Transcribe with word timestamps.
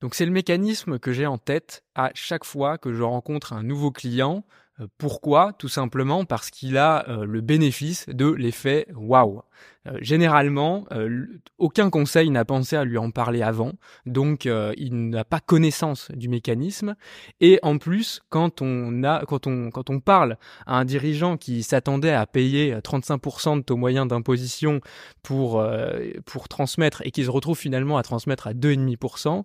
Donc 0.00 0.14
c'est 0.14 0.26
le 0.26 0.30
mécanisme 0.30 0.98
que 0.98 1.12
j'ai 1.12 1.26
en 1.26 1.38
tête 1.38 1.84
à 1.94 2.10
chaque 2.14 2.44
fois 2.44 2.78
que 2.78 2.92
je 2.92 3.02
rencontre 3.02 3.52
un 3.52 3.62
nouveau 3.62 3.90
client. 3.90 4.44
Euh, 4.80 4.86
pourquoi? 4.98 5.52
Tout 5.58 5.68
simplement 5.68 6.24
parce 6.24 6.50
qu'il 6.50 6.76
a 6.76 7.08
euh, 7.08 7.24
le 7.24 7.40
bénéfice 7.40 8.06
de 8.08 8.26
l'effet 8.26 8.86
waouh. 8.94 9.42
Euh, 9.86 9.98
généralement, 10.00 10.86
aucun 11.56 11.90
conseil 11.90 12.30
n'a 12.30 12.44
pensé 12.44 12.76
à 12.76 12.84
lui 12.84 12.98
en 12.98 13.10
parler 13.10 13.42
avant, 13.42 13.72
donc 14.06 14.44
il 14.44 15.10
n'a 15.10 15.24
pas 15.24 15.40
connaissance 15.40 16.10
du 16.12 16.28
mécanisme. 16.28 16.94
Et 17.40 17.58
en 17.62 17.78
plus, 17.78 18.20
quand 18.28 18.60
on 18.60 19.02
a, 19.04 19.24
quand 19.26 19.46
on, 19.46 19.70
quand 19.70 19.90
on 19.90 20.00
parle 20.00 20.36
à 20.66 20.78
un 20.78 20.84
dirigeant 20.84 21.36
qui 21.36 21.62
s'attendait 21.62 22.12
à 22.12 22.26
payer 22.26 22.74
35% 22.76 23.58
de 23.58 23.62
taux 23.62 23.76
moyen 23.76 24.06
d'imposition 24.06 24.80
pour 25.22 25.64
pour 26.26 26.48
transmettre 26.48 27.02
et 27.04 27.10
qui 27.10 27.24
se 27.24 27.30
retrouve 27.30 27.58
finalement 27.58 27.98
à 27.98 28.02
transmettre 28.02 28.46
à 28.46 28.52
2,5%, 28.52 29.44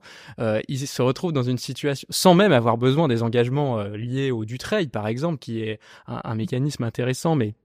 il 0.67 0.87
se 0.87 1.01
retrouve 1.01 1.31
dans 1.31 1.43
une 1.43 1.57
situation 1.57 2.07
sans 2.09 2.33
même 2.35 2.51
avoir 2.51 2.77
besoin 2.77 3.07
des 3.07 3.23
engagements 3.23 3.81
liés 3.83 4.31
au 4.31 4.45
Dutreil, 4.45 4.87
par 4.87 5.07
exemple, 5.07 5.22
qui 5.37 5.61
est 5.61 5.79
un, 6.07 6.35
mécanisme 6.35 6.83
intéressant, 6.83 7.35
mais 7.35 7.55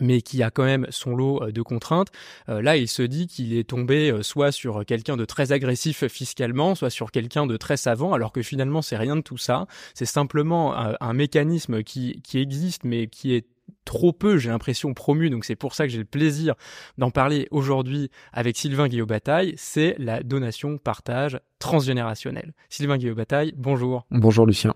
mais 0.00 0.22
qui 0.22 0.42
a 0.42 0.50
quand 0.50 0.64
même 0.64 0.86
son 0.90 1.14
lot 1.14 1.42
euh, 1.42 1.52
de 1.52 1.62
contraintes. 1.62 2.08
Euh, 2.48 2.62
là, 2.62 2.76
il 2.76 2.88
se 2.88 3.02
dit 3.02 3.26
qu'il 3.26 3.56
est 3.56 3.68
tombé 3.68 4.10
euh, 4.10 4.22
soit 4.22 4.50
sur 4.50 4.84
quelqu'un 4.86 5.16
de 5.16 5.24
très 5.24 5.52
agressif 5.52 6.06
fiscalement, 6.06 6.74
soit 6.74 6.90
sur 6.90 7.10
quelqu'un 7.10 7.46
de 7.46 7.56
très 7.56 7.76
savant, 7.76 8.12
alors 8.12 8.32
que 8.32 8.42
finalement, 8.42 8.82
c'est 8.82 8.96
rien 8.96 9.16
de 9.16 9.20
tout 9.20 9.36
ça. 9.36 9.66
C'est 9.94 10.06
simplement 10.06 10.74
un, 10.74 11.12
mécanisme 11.12 11.82
qui, 11.82 12.22
qui 12.22 12.38
existe, 12.38 12.84
mais 12.84 13.06
qui 13.06 13.34
est 13.34 13.46
trop 13.84 14.12
peu, 14.12 14.38
j'ai 14.38 14.48
l'impression, 14.48 14.94
promu, 14.94 15.30
donc 15.30 15.44
c'est 15.44 15.56
pour 15.56 15.74
ça 15.74 15.86
que 15.86 15.92
j'ai 15.92 15.98
le 15.98 16.04
plaisir 16.04 16.54
d'en 16.98 17.10
parler 17.10 17.48
aujourd'hui 17.50 18.10
avec 18.32 18.56
Sylvain 18.56 18.88
Guillaume-Bataille, 18.88 19.54
c'est 19.56 19.94
la 19.98 20.22
donation-partage 20.22 21.40
transgénérationnelle. 21.58 22.54
Sylvain 22.68 22.96
Guillaume-Bataille, 22.96 23.52
bonjour. 23.56 24.06
Bonjour 24.10 24.46
Lucien. 24.46 24.74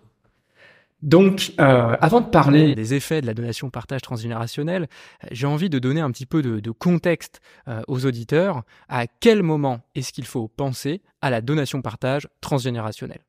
Donc, 1.02 1.52
euh, 1.60 1.96
avant 2.00 2.22
de 2.22 2.28
parler 2.28 2.74
des 2.74 2.94
effets 2.94 3.20
de 3.20 3.26
la 3.26 3.34
donation 3.34 3.68
partage 3.68 4.00
transgénérationnelle, 4.00 4.88
j'ai 5.30 5.46
envie 5.46 5.68
de 5.68 5.78
donner 5.78 6.00
un 6.00 6.10
petit 6.10 6.24
peu 6.24 6.42
de, 6.42 6.70
contexte 6.70 7.40
euh, 7.68 7.82
aux 7.86 8.06
auditeurs. 8.06 8.62
À 8.88 9.06
quel 9.06 9.42
moment 9.42 9.80
est-ce 9.94 10.12
qu'il 10.12 10.24
faut 10.24 10.48
penser 10.48 11.02
à 11.20 11.28
la 11.28 11.42
donation 11.42 11.82
partage 11.82 12.28
transgénérationnelle? 12.40 13.20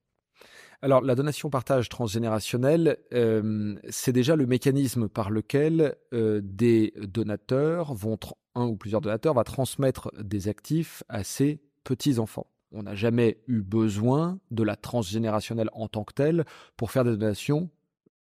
Alors, 0.81 1.01
la 1.01 1.15
donation 1.15 1.49
partage 1.49 1.89
transgénérationnelle, 1.89 2.97
euh, 3.13 3.75
c'est 3.89 4.13
déjà 4.13 4.35
le 4.35 4.45
mécanisme 4.45 5.09
par 5.09 5.29
lequel 5.29 5.95
des 6.13 6.93
donateurs 7.01 7.93
vont, 7.93 8.17
un 8.55 8.65
ou 8.65 8.77
plusieurs 8.77 9.01
donateurs, 9.01 9.33
va 9.33 9.43
transmettre 9.43 10.11
des 10.19 10.47
actifs 10.47 11.03
à 11.09 11.23
ses 11.23 11.59
petits-enfants 11.83 12.47
on 12.71 12.83
n'a 12.83 12.95
jamais 12.95 13.41
eu 13.47 13.61
besoin 13.61 14.39
de 14.51 14.63
la 14.63 14.75
transgénérationnelle 14.75 15.69
en 15.73 15.87
tant 15.87 16.03
que 16.03 16.13
telle 16.13 16.45
pour 16.75 16.91
faire 16.91 17.03
des 17.03 17.11
donations 17.11 17.69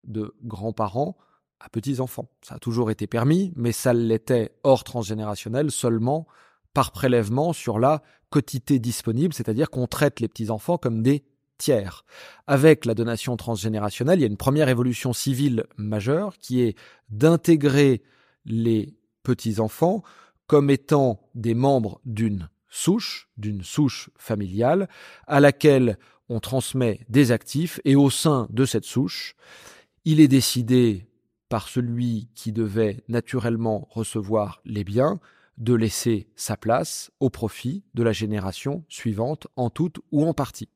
de 0.04 0.34
grands-parents 0.44 1.16
à 1.60 1.68
petits-enfants. 1.68 2.28
Ça 2.42 2.56
a 2.56 2.58
toujours 2.58 2.90
été 2.90 3.06
permis, 3.06 3.52
mais 3.56 3.72
ça 3.72 3.92
l'était 3.92 4.52
hors 4.62 4.84
transgénérationnel 4.84 5.70
seulement 5.70 6.26
par 6.74 6.92
prélèvement 6.92 7.52
sur 7.52 7.78
la 7.78 8.02
quotité 8.30 8.78
disponible, 8.78 9.32
c'est-à-dire 9.32 9.70
qu'on 9.70 9.86
traite 9.86 10.20
les 10.20 10.28
petits-enfants 10.28 10.78
comme 10.78 11.02
des 11.02 11.24
tiers. 11.58 12.04
Avec 12.46 12.84
la 12.84 12.94
donation 12.94 13.36
transgénérationnelle, 13.36 14.18
il 14.18 14.22
y 14.22 14.26
a 14.26 14.28
une 14.28 14.36
première 14.36 14.68
évolution 14.68 15.12
civile 15.12 15.64
majeure 15.76 16.36
qui 16.38 16.60
est 16.60 16.76
d'intégrer 17.08 18.02
les 18.44 18.94
petits-enfants 19.22 20.02
comme 20.46 20.70
étant 20.70 21.20
des 21.34 21.54
membres 21.54 22.00
d'une 22.04 22.48
souche, 22.68 23.28
d'une 23.36 23.62
souche 23.62 24.10
familiale, 24.16 24.88
à 25.26 25.40
laquelle 25.40 25.98
on 26.28 26.40
transmet 26.40 27.00
des 27.08 27.32
actifs, 27.32 27.80
et 27.84 27.96
au 27.96 28.10
sein 28.10 28.48
de 28.50 28.64
cette 28.64 28.84
souche, 28.84 29.34
il 30.04 30.20
est 30.20 30.28
décidé 30.28 31.08
par 31.48 31.68
celui 31.68 32.28
qui 32.34 32.52
devait 32.52 33.04
naturellement 33.08 33.86
recevoir 33.90 34.60
les 34.64 34.84
biens 34.84 35.20
de 35.58 35.74
laisser 35.74 36.28
sa 36.36 36.56
place 36.56 37.10
au 37.20 37.30
profit 37.30 37.84
de 37.94 38.02
la 38.02 38.12
génération 38.12 38.84
suivante 38.88 39.46
en 39.56 39.70
toute 39.70 40.00
ou 40.12 40.26
en 40.26 40.34
partie. 40.34 40.68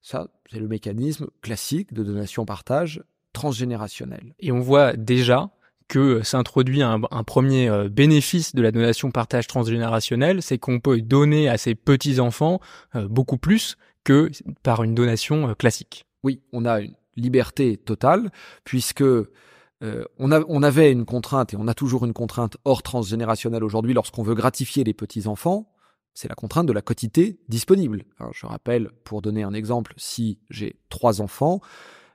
Ça, 0.00 0.28
c'est 0.50 0.58
le 0.58 0.68
mécanisme 0.68 1.28
classique 1.42 1.92
de 1.92 2.02
donation-partage 2.02 3.02
transgénérationnel. 3.32 4.34
Et 4.38 4.52
on 4.52 4.60
voit 4.60 4.94
déjà 4.94 5.50
que 5.88 6.22
s'introduit 6.22 6.82
un, 6.82 7.00
premier 7.24 7.68
euh, 7.68 7.88
bénéfice 7.88 8.54
de 8.54 8.62
la 8.62 8.70
donation 8.70 9.10
partage 9.10 9.46
transgénérationnelle, 9.46 10.42
c'est 10.42 10.58
qu'on 10.58 10.80
peut 10.80 11.00
donner 11.00 11.48
à 11.48 11.58
ses 11.58 11.74
petits-enfants 11.74 12.60
euh, 12.94 13.06
beaucoup 13.08 13.36
plus 13.36 13.76
que 14.02 14.30
par 14.62 14.82
une 14.82 14.94
donation 14.94 15.50
euh, 15.50 15.54
classique. 15.54 16.04
Oui, 16.22 16.40
on 16.52 16.64
a 16.64 16.80
une 16.80 16.94
liberté 17.16 17.76
totale, 17.76 18.30
puisque 18.64 19.04
on, 20.18 20.32
a, 20.32 20.40
on, 20.48 20.62
avait 20.62 20.90
une 20.90 21.04
contrainte, 21.04 21.52
et 21.52 21.58
on 21.58 21.68
a 21.68 21.74
toujours 21.74 22.06
une 22.06 22.14
contrainte 22.14 22.56
hors 22.64 22.82
transgénérationnelle 22.82 23.62
aujourd'hui 23.62 23.92
lorsqu'on 23.92 24.22
veut 24.22 24.34
gratifier 24.34 24.82
les 24.82 24.94
petits-enfants, 24.94 25.70
c'est 26.14 26.28
la 26.28 26.34
contrainte 26.34 26.66
de 26.66 26.72
la 26.72 26.80
quotité 26.80 27.38
disponible. 27.48 28.04
je 28.32 28.46
rappelle, 28.46 28.90
pour 29.04 29.20
donner 29.20 29.42
un 29.42 29.52
exemple, 29.52 29.92
si 29.98 30.38
j'ai 30.48 30.76
trois 30.88 31.20
enfants, 31.20 31.60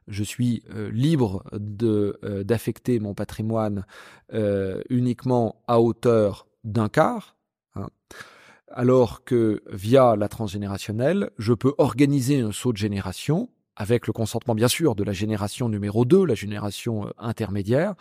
je 0.10 0.24
suis 0.24 0.64
euh, 0.74 0.90
libre 0.92 1.44
de 1.54 2.20
euh, 2.24 2.44
d'affecter 2.44 3.00
mon 3.00 3.14
patrimoine 3.14 3.86
euh, 4.34 4.82
uniquement 4.90 5.62
à 5.68 5.80
hauteur 5.80 6.48
d'un 6.64 6.90
quart, 6.90 7.38
hein, 7.76 7.88
alors 8.72 9.24
que 9.24 9.64
via 9.72 10.16
la 10.16 10.28
transgénérationnelle, 10.28 11.30
je 11.38 11.54
peux 11.54 11.74
organiser 11.78 12.42
un 12.42 12.52
saut 12.52 12.74
de 12.74 12.78
génération 12.78 13.50
avec 13.76 14.08
le 14.08 14.14
consentement 14.14 14.56
bien 14.56 14.68
sûr 14.68 14.94
de 14.94 15.06
la 15.06 15.14
génération 15.14 15.70
numéro 15.70 16.04
2, 16.04 16.26
la 16.26 16.36
génération 16.36 17.14
intermédiaire, 17.18 17.96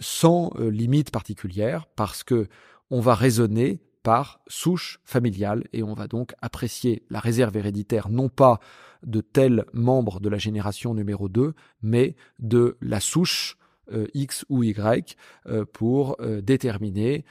sans 0.00 0.50
limite 0.58 1.10
particulière, 1.10 1.84
parce 1.94 2.24
que 2.24 2.48
on 2.88 3.00
va 3.00 3.14
raisonner 3.14 3.82
par 4.04 4.38
souche 4.46 5.00
familiale 5.02 5.64
et 5.72 5.82
on 5.82 5.94
va 5.94 6.06
donc 6.06 6.34
apprécier 6.40 7.02
la 7.10 7.18
réserve 7.18 7.56
héréditaire 7.56 8.10
non 8.10 8.28
pas 8.28 8.60
de 9.02 9.20
tel 9.20 9.64
membre 9.72 10.20
de 10.20 10.28
la 10.28 10.38
génération 10.38 10.94
numéro 10.94 11.28
2, 11.28 11.54
mais 11.82 12.14
de 12.38 12.76
la 12.80 13.00
souche 13.00 13.56
euh, 13.92 14.06
X 14.14 14.44
ou 14.48 14.62
Y 14.62 15.16
euh, 15.46 15.64
pour 15.64 16.16
euh, 16.20 16.40
déterminer 16.40 17.24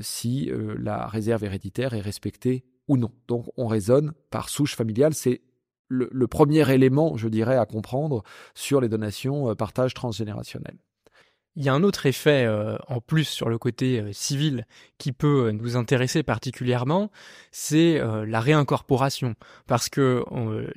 si 0.00 0.50
la 0.78 1.06
réserve 1.06 1.44
héréditaire 1.44 1.92
est 1.92 2.00
respectée 2.00 2.64
ou 2.88 2.96
non. 2.96 3.12
Donc 3.28 3.46
on 3.56 3.66
raisonne 3.66 4.12
par 4.30 4.48
souche 4.48 4.74
familiale, 4.74 5.12
c'est 5.14 5.42
le, 5.88 6.26
premier 6.26 6.70
élément, 6.72 7.16
je 7.16 7.28
dirais, 7.28 7.56
à 7.56 7.66
comprendre 7.66 8.22
sur 8.54 8.80
les 8.80 8.88
donations 8.88 9.54
partage 9.54 9.92
transgénérationnel. 9.92 10.78
Il 11.56 11.64
y 11.64 11.68
a 11.68 11.74
un 11.74 11.82
autre 11.82 12.06
effet 12.06 12.44
euh, 12.46 12.76
en 12.86 13.00
plus 13.00 13.24
sur 13.24 13.48
le 13.48 13.58
côté 13.58 14.00
euh, 14.00 14.12
civil 14.12 14.64
qui 14.96 15.10
peut 15.12 15.46
euh, 15.46 15.52
nous 15.52 15.76
intéresser 15.76 16.22
particulièrement, 16.22 17.10
c'est 17.50 18.00
la 18.26 18.40
réincorporation. 18.40 19.34
Parce 19.66 19.88
que 19.88 20.24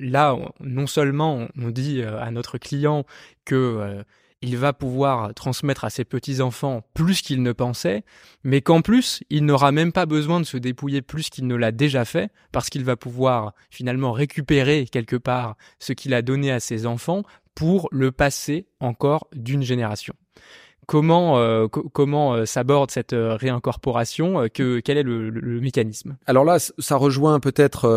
là, 0.00 0.36
non 0.60 0.86
seulement 0.86 1.46
on 1.56 1.70
dit 1.70 2.02
à 2.02 2.30
notre 2.30 2.58
client 2.58 3.04
que 3.44 4.04
il 4.42 4.56
va 4.56 4.72
pouvoir 4.72 5.32
transmettre 5.34 5.84
à 5.84 5.90
ses 5.90 6.04
petits-enfants 6.04 6.82
plus 6.94 7.22
qu'il 7.22 7.42
ne 7.42 7.52
pensait, 7.52 8.04
mais 8.42 8.60
qu'en 8.60 8.82
plus, 8.82 9.22
il 9.30 9.44
n'aura 9.44 9.70
même 9.70 9.92
pas 9.92 10.04
besoin 10.04 10.40
de 10.40 10.44
se 10.44 10.56
dépouiller 10.56 11.00
plus 11.00 11.30
qu'il 11.30 11.46
ne 11.46 11.54
l'a 11.54 11.70
déjà 11.70 12.04
fait, 12.04 12.30
parce 12.50 12.68
qu'il 12.68 12.84
va 12.84 12.96
pouvoir 12.96 13.54
finalement 13.70 14.12
récupérer 14.12 14.86
quelque 14.90 15.16
part 15.16 15.56
ce 15.78 15.92
qu'il 15.92 16.12
a 16.12 16.22
donné 16.22 16.50
à 16.50 16.60
ses 16.60 16.86
enfants 16.86 17.22
pour 17.54 17.88
le 17.92 18.12
passer 18.12 18.66
encore 18.80 19.28
d'une 19.34 19.62
génération. 19.62 20.14
Comment 20.86 21.38
euh, 21.38 21.68
comment 21.68 22.34
euh, 22.34 22.44
s'aborde 22.44 22.90
cette 22.90 23.12
euh, 23.12 23.36
réincorporation 23.36 24.48
que 24.52 24.80
quel 24.80 24.98
est 24.98 25.04
le, 25.04 25.60
mécanisme? 25.60 26.16
Alors 26.26 26.44
là, 26.44 26.58
ça 26.58 26.96
rejoint 26.96 27.38
peut-être 27.38 27.88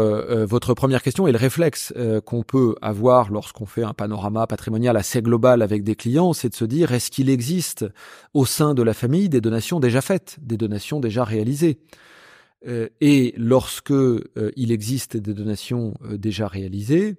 votre 0.48 0.74
première 0.76 1.02
question 1.02 1.28
et 1.28 1.32
le 1.32 1.38
réflexe 1.38 1.94
qu'on 2.26 2.44
peut 2.44 2.76
avoir 2.82 3.32
lorsqu'on 3.32 3.66
fait 3.66 3.84
un 3.84 3.94
panorama 3.94 4.46
patrimonial 4.46 4.98
assez 4.98 5.22
global 5.22 5.62
avec 5.62 5.84
des 5.84 5.96
clients, 5.96 6.34
c'est 6.34 6.50
de 6.50 6.56
se 6.56 6.66
dire 6.66 6.92
est-ce 6.92 7.10
qu'il 7.10 7.30
existe 7.30 7.86
au 8.34 8.46
sein 8.46 8.74
de 8.74 8.84
la 8.84 8.94
famille 8.94 9.30
des 9.30 9.42
donations 9.42 9.80
déjà 9.80 10.02
faites, 10.02 10.38
des 10.42 10.58
donations 10.58 11.00
déjà 11.00 11.24
réalisées? 11.24 11.80
Et 13.00 13.34
lorsque 13.38 13.94
il 14.56 14.72
existe 14.72 15.18
des 15.18 15.34
donations 15.34 15.94
déjà 16.12 16.48
réalisées, 16.48 17.16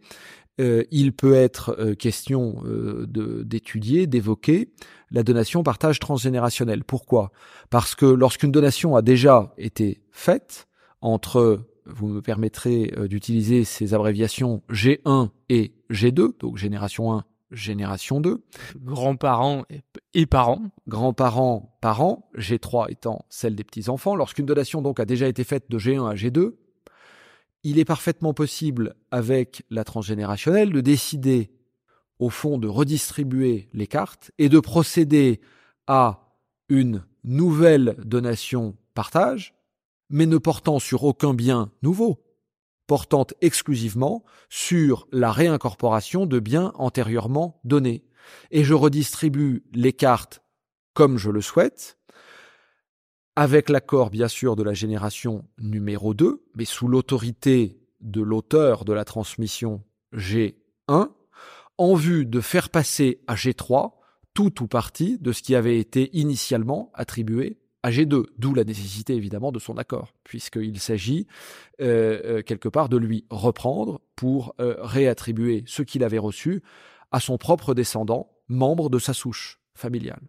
euh, 0.58 0.84
il 0.90 1.12
peut 1.12 1.34
être 1.34 1.76
euh, 1.78 1.94
question 1.94 2.62
euh, 2.64 3.06
d'étudier, 3.44 4.06
d'évoquer 4.06 4.70
la 5.10 5.22
donation 5.22 5.62
partage 5.62 5.98
transgénérationnel. 5.98 6.82
Pourquoi? 6.82 7.30
Parce 7.68 7.94
que 7.94 8.06
lorsqu'une 8.06 8.52
donation 8.52 8.96
a 8.96 9.02
déjà 9.02 9.52
été 9.58 10.02
faite 10.12 10.66
entre, 11.02 11.66
vous 11.84 12.08
me 12.08 12.22
permettrez 12.22 12.92
d'utiliser 13.08 13.64
ces 13.64 13.94
abréviations 13.94 14.62
G1 14.70 15.28
et 15.50 15.74
G2, 15.90 16.38
donc 16.40 16.56
génération 16.56 17.12
1, 17.12 17.24
génération 17.52 18.20
2. 18.20 18.42
Grands-parents 18.82 19.64
et 20.14 20.26
parents. 20.26 20.62
Grands-parents, 20.88 21.78
parents, 21.80 22.28
G3 22.36 22.90
étant 22.90 23.26
celle 23.28 23.54
des 23.54 23.64
petits-enfants. 23.64 24.16
Lorsqu'une 24.16 24.46
donation 24.46 24.82
donc 24.82 24.98
a 24.98 25.04
déjà 25.04 25.28
été 25.28 25.44
faite 25.44 25.66
de 25.68 25.78
G1 25.78 26.10
à 26.10 26.14
G2, 26.14 26.54
il 27.68 27.80
est 27.80 27.84
parfaitement 27.84 28.32
possible 28.32 28.94
avec 29.10 29.64
la 29.70 29.82
transgénérationnelle 29.82 30.72
de 30.72 30.80
décider 30.80 31.50
au 32.20 32.30
fond 32.30 32.58
de 32.58 32.68
redistribuer 32.68 33.68
les 33.72 33.88
cartes 33.88 34.30
et 34.38 34.48
de 34.48 34.60
procéder 34.60 35.40
à 35.88 36.32
une 36.68 37.04
nouvelle 37.24 37.96
donation 38.04 38.76
partage, 38.94 39.52
mais 40.10 40.26
ne 40.26 40.38
portant 40.38 40.78
sur 40.78 41.02
aucun 41.02 41.34
bien 41.34 41.72
nouveau, 41.82 42.22
portant 42.86 43.26
exclusivement 43.40 44.22
sur 44.48 45.08
la 45.10 45.32
réincorporation 45.32 46.24
de 46.24 46.38
biens 46.38 46.70
antérieurement 46.76 47.60
donnés. 47.64 48.04
Et 48.52 48.62
je 48.62 48.74
redistribue 48.74 49.64
les 49.74 49.92
cartes 49.92 50.40
comme 50.94 51.18
je 51.18 51.30
le 51.30 51.40
souhaite, 51.40 51.95
avec 53.36 53.68
l'accord 53.68 54.10
bien 54.10 54.28
sûr 54.28 54.56
de 54.56 54.62
la 54.62 54.72
génération 54.72 55.44
numéro 55.58 56.14
2, 56.14 56.42
mais 56.54 56.64
sous 56.64 56.88
l'autorité 56.88 57.78
de 58.00 58.22
l'auteur 58.22 58.84
de 58.84 58.94
la 58.94 59.04
transmission 59.04 59.82
G1, 60.14 61.10
en 61.78 61.94
vue 61.94 62.24
de 62.24 62.40
faire 62.40 62.70
passer 62.70 63.20
à 63.26 63.34
G3 63.34 63.92
tout 64.32 64.62
ou 64.62 64.66
partie 64.66 65.18
de 65.18 65.32
ce 65.32 65.42
qui 65.42 65.54
avait 65.54 65.78
été 65.78 66.10
initialement 66.16 66.90
attribué 66.94 67.58
à 67.82 67.90
G2, 67.90 68.24
d'où 68.38 68.54
la 68.54 68.64
nécessité 68.64 69.14
évidemment 69.14 69.52
de 69.52 69.58
son 69.58 69.76
accord, 69.76 70.12
puisqu'il 70.24 70.80
s'agit 70.80 71.26
euh, 71.80 72.20
euh, 72.24 72.42
quelque 72.42 72.68
part 72.68 72.88
de 72.88 72.96
lui 72.96 73.26
reprendre 73.30 74.00
pour 74.16 74.54
euh, 74.60 74.76
réattribuer 74.80 75.62
ce 75.66 75.82
qu'il 75.82 76.02
avait 76.02 76.18
reçu 76.18 76.62
à 77.12 77.20
son 77.20 77.38
propre 77.38 77.74
descendant, 77.74 78.30
membre 78.48 78.90
de 78.90 78.98
sa 78.98 79.12
souche 79.12 79.60
familiale. 79.74 80.20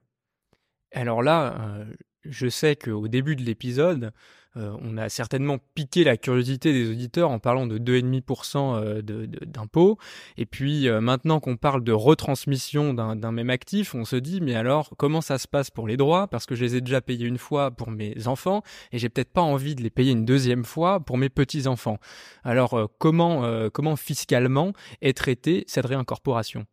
Alors 0.94 1.24
là, 1.24 1.86
je 2.30 2.48
sais 2.48 2.76
qu'au 2.76 3.08
début 3.08 3.36
de 3.36 3.44
l'épisode, 3.44 4.12
euh, 4.58 4.76
on 4.82 4.98
a 4.98 5.10
certainement 5.10 5.58
piqué 5.76 6.04
la 6.04 6.18
curiosité 6.18 6.74
des 6.74 6.90
auditeurs 6.90 7.30
en 7.30 7.40
parlant 7.40 7.68
de 7.68 7.78
2,5% 7.78 8.76
euh, 8.76 9.02
d'impôts. 9.02 9.98
Et 10.38 10.46
puis 10.46 10.88
euh, 10.88 11.00
maintenant 11.00 11.40
qu'on 11.40 11.58
parle 11.58 11.84
de 11.84 11.92
retransmission 11.92 12.94
d'un 12.94 13.32
même 13.32 13.50
actif, 13.50 13.94
on 13.94 14.06
se 14.06 14.16
dit 14.16 14.42
mais 14.42 14.56
alors 14.56 14.94
comment 14.98 15.22
ça 15.22 15.38
se 15.38 15.48
passe 15.48 15.70
pour 15.70 15.88
les 15.88 15.98
droits? 15.98 16.28
Parce 16.28 16.46
que 16.46 16.56
je 16.56 16.64
les 16.64 16.76
ai 16.76 16.82
déjà 16.82 17.02
payés 17.02 17.28
une 17.28 17.38
fois 17.38 17.72
pour 17.72 17.92
mes 17.92 18.28
enfants 18.28 18.64
et 18.92 18.98
j'ai 18.98 19.10
peut-être 19.10 19.32
pas 19.32 19.42
envie 19.42 19.76
de 19.76 19.84
les 19.84 19.90
payer 19.90 20.12
une 20.12 20.26
deuxième 20.26 20.66
fois 20.66 21.00
pour 21.00 21.18
mes 21.18 21.30
petits 21.30 21.68
enfants. 21.68 22.00
Alors 22.44 22.90
comment 22.98 23.70
comment 23.72 23.96
fiscalement 23.96 24.74
est 25.02 25.16
traitée 25.16 25.66
cette 25.68 25.86
réincorporation? 25.86 26.66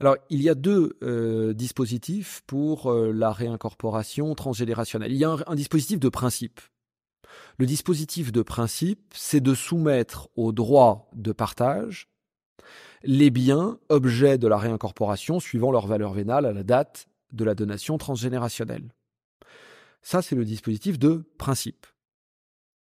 Alors, 0.00 0.16
il 0.30 0.42
y 0.42 0.48
a 0.48 0.54
deux 0.54 0.96
dispositifs 1.54 2.42
pour 2.46 2.92
la 2.92 3.32
réincorporation 3.32 4.34
transgénérationnelle. 4.34 5.12
Il 5.12 5.18
y 5.18 5.24
a 5.24 5.36
un, 5.46 5.54
dispositif 5.54 5.98
de 5.98 6.08
principe. 6.08 6.60
Le 7.58 7.66
dispositif 7.66 8.32
de 8.32 8.42
principe, 8.42 9.12
c'est 9.14 9.40
de 9.40 9.54
soumettre 9.54 10.28
au 10.36 10.52
droit 10.52 11.10
de 11.14 11.32
partage 11.32 12.08
les 13.02 13.30
biens 13.30 13.78
objets 13.88 14.38
de 14.38 14.48
la 14.48 14.58
réincorporation 14.58 15.40
suivant 15.40 15.70
leur 15.70 15.86
valeur 15.86 16.12
vénale 16.12 16.46
à 16.46 16.52
la 16.52 16.62
date 16.62 17.08
de 17.32 17.44
la 17.44 17.54
donation 17.54 17.98
transgénérationnelle. 17.98 18.92
Ça, 20.02 20.22
c'est 20.22 20.36
le 20.36 20.44
dispositif 20.44 20.98
de 20.98 21.28
principe. 21.38 21.86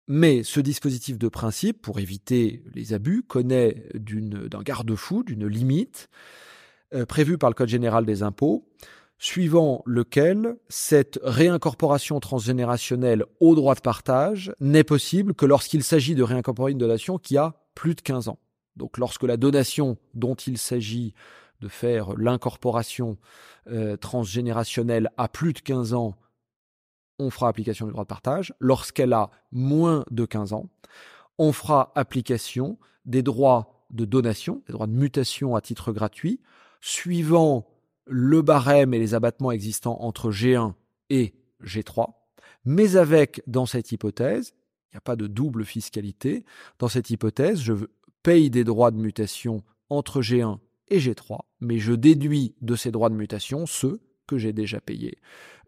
Mais 0.07 0.43
ce 0.43 0.59
dispositif 0.59 1.17
de 1.17 1.29
principe, 1.29 1.81
pour 1.81 1.99
éviter 1.99 2.63
les 2.73 2.93
abus, 2.93 3.23
connaît 3.23 3.89
d'un 3.95 4.61
garde-fou, 4.61 5.23
d'une 5.23 5.47
limite 5.47 6.09
euh, 6.95 7.05
prévue 7.05 7.37
par 7.37 7.49
le 7.49 7.53
Code 7.53 7.69
général 7.69 8.05
des 8.05 8.23
impôts, 8.23 8.65
suivant 9.17 9.81
lequel 9.85 10.57
cette 10.67 11.19
réincorporation 11.23 12.19
transgénérationnelle 12.19 13.23
au 13.39 13.55
droit 13.55 13.75
de 13.75 13.81
partage 13.81 14.53
n'est 14.59 14.83
possible 14.83 15.33
que 15.33 15.45
lorsqu'il 15.45 15.83
s'agit 15.83 16.15
de 16.15 16.23
réincorporer 16.23 16.71
une 16.71 16.77
donation 16.77 17.17
qui 17.17 17.37
a 17.37 17.53
plus 17.75 17.95
de 17.95 18.01
15 18.01 18.29
ans. 18.29 18.39
Donc 18.75 18.97
lorsque 18.97 19.23
la 19.23 19.37
donation 19.37 19.97
dont 20.13 20.35
il 20.35 20.57
s'agit 20.57 21.13
de 21.61 21.67
faire 21.67 22.13
l'incorporation 22.17 23.17
euh, 23.67 23.95
transgénérationnelle 23.95 25.09
a 25.17 25.29
plus 25.29 25.53
de 25.53 25.59
15 25.59 25.93
ans, 25.93 26.15
on 27.19 27.29
fera 27.29 27.47
application 27.47 27.85
du 27.85 27.93
droit 27.93 28.03
de 28.03 28.09
partage. 28.09 28.53
Lorsqu'elle 28.59 29.13
a 29.13 29.29
moins 29.51 30.03
de 30.11 30.25
15 30.25 30.51
ans, 30.53 30.69
on 31.37 31.53
fera 31.53 31.91
application 31.95 32.77
des 33.05 33.23
droits 33.23 33.85
de 33.91 34.03
donation, 34.03 34.61
des 34.67 34.73
droits 34.73 34.87
de 34.87 34.91
mutation 34.91 35.55
à 35.55 35.61
titre 35.61 35.93
gratuit, 35.93 36.41
suivant 36.85 37.65
le 38.05 38.43
barème 38.43 38.93
et 38.93 38.99
les 38.99 39.15
abattements 39.15 39.51
existants 39.51 39.97
entre 40.01 40.29
G1 40.29 40.73
et 41.09 41.33
G3, 41.63 42.13
mais 42.63 42.95
avec, 42.95 43.41
dans 43.47 43.65
cette 43.65 43.91
hypothèse, 43.91 44.53
il 44.91 44.93
n'y 44.93 44.97
a 44.99 45.01
pas 45.01 45.15
de 45.15 45.25
double 45.25 45.65
fiscalité, 45.65 46.45
dans 46.77 46.87
cette 46.87 47.09
hypothèse, 47.09 47.59
je 47.59 47.73
paye 48.21 48.51
des 48.51 48.63
droits 48.63 48.91
de 48.91 48.97
mutation 48.97 49.63
entre 49.89 50.21
G1 50.21 50.59
et 50.89 50.99
G3, 50.99 51.39
mais 51.59 51.79
je 51.79 51.93
déduis 51.93 52.53
de 52.61 52.75
ces 52.75 52.91
droits 52.91 53.09
de 53.09 53.15
mutation 53.15 53.65
ceux 53.65 53.99
que 54.27 54.37
j'ai 54.37 54.53
déjà 54.53 54.79
payés 54.79 55.17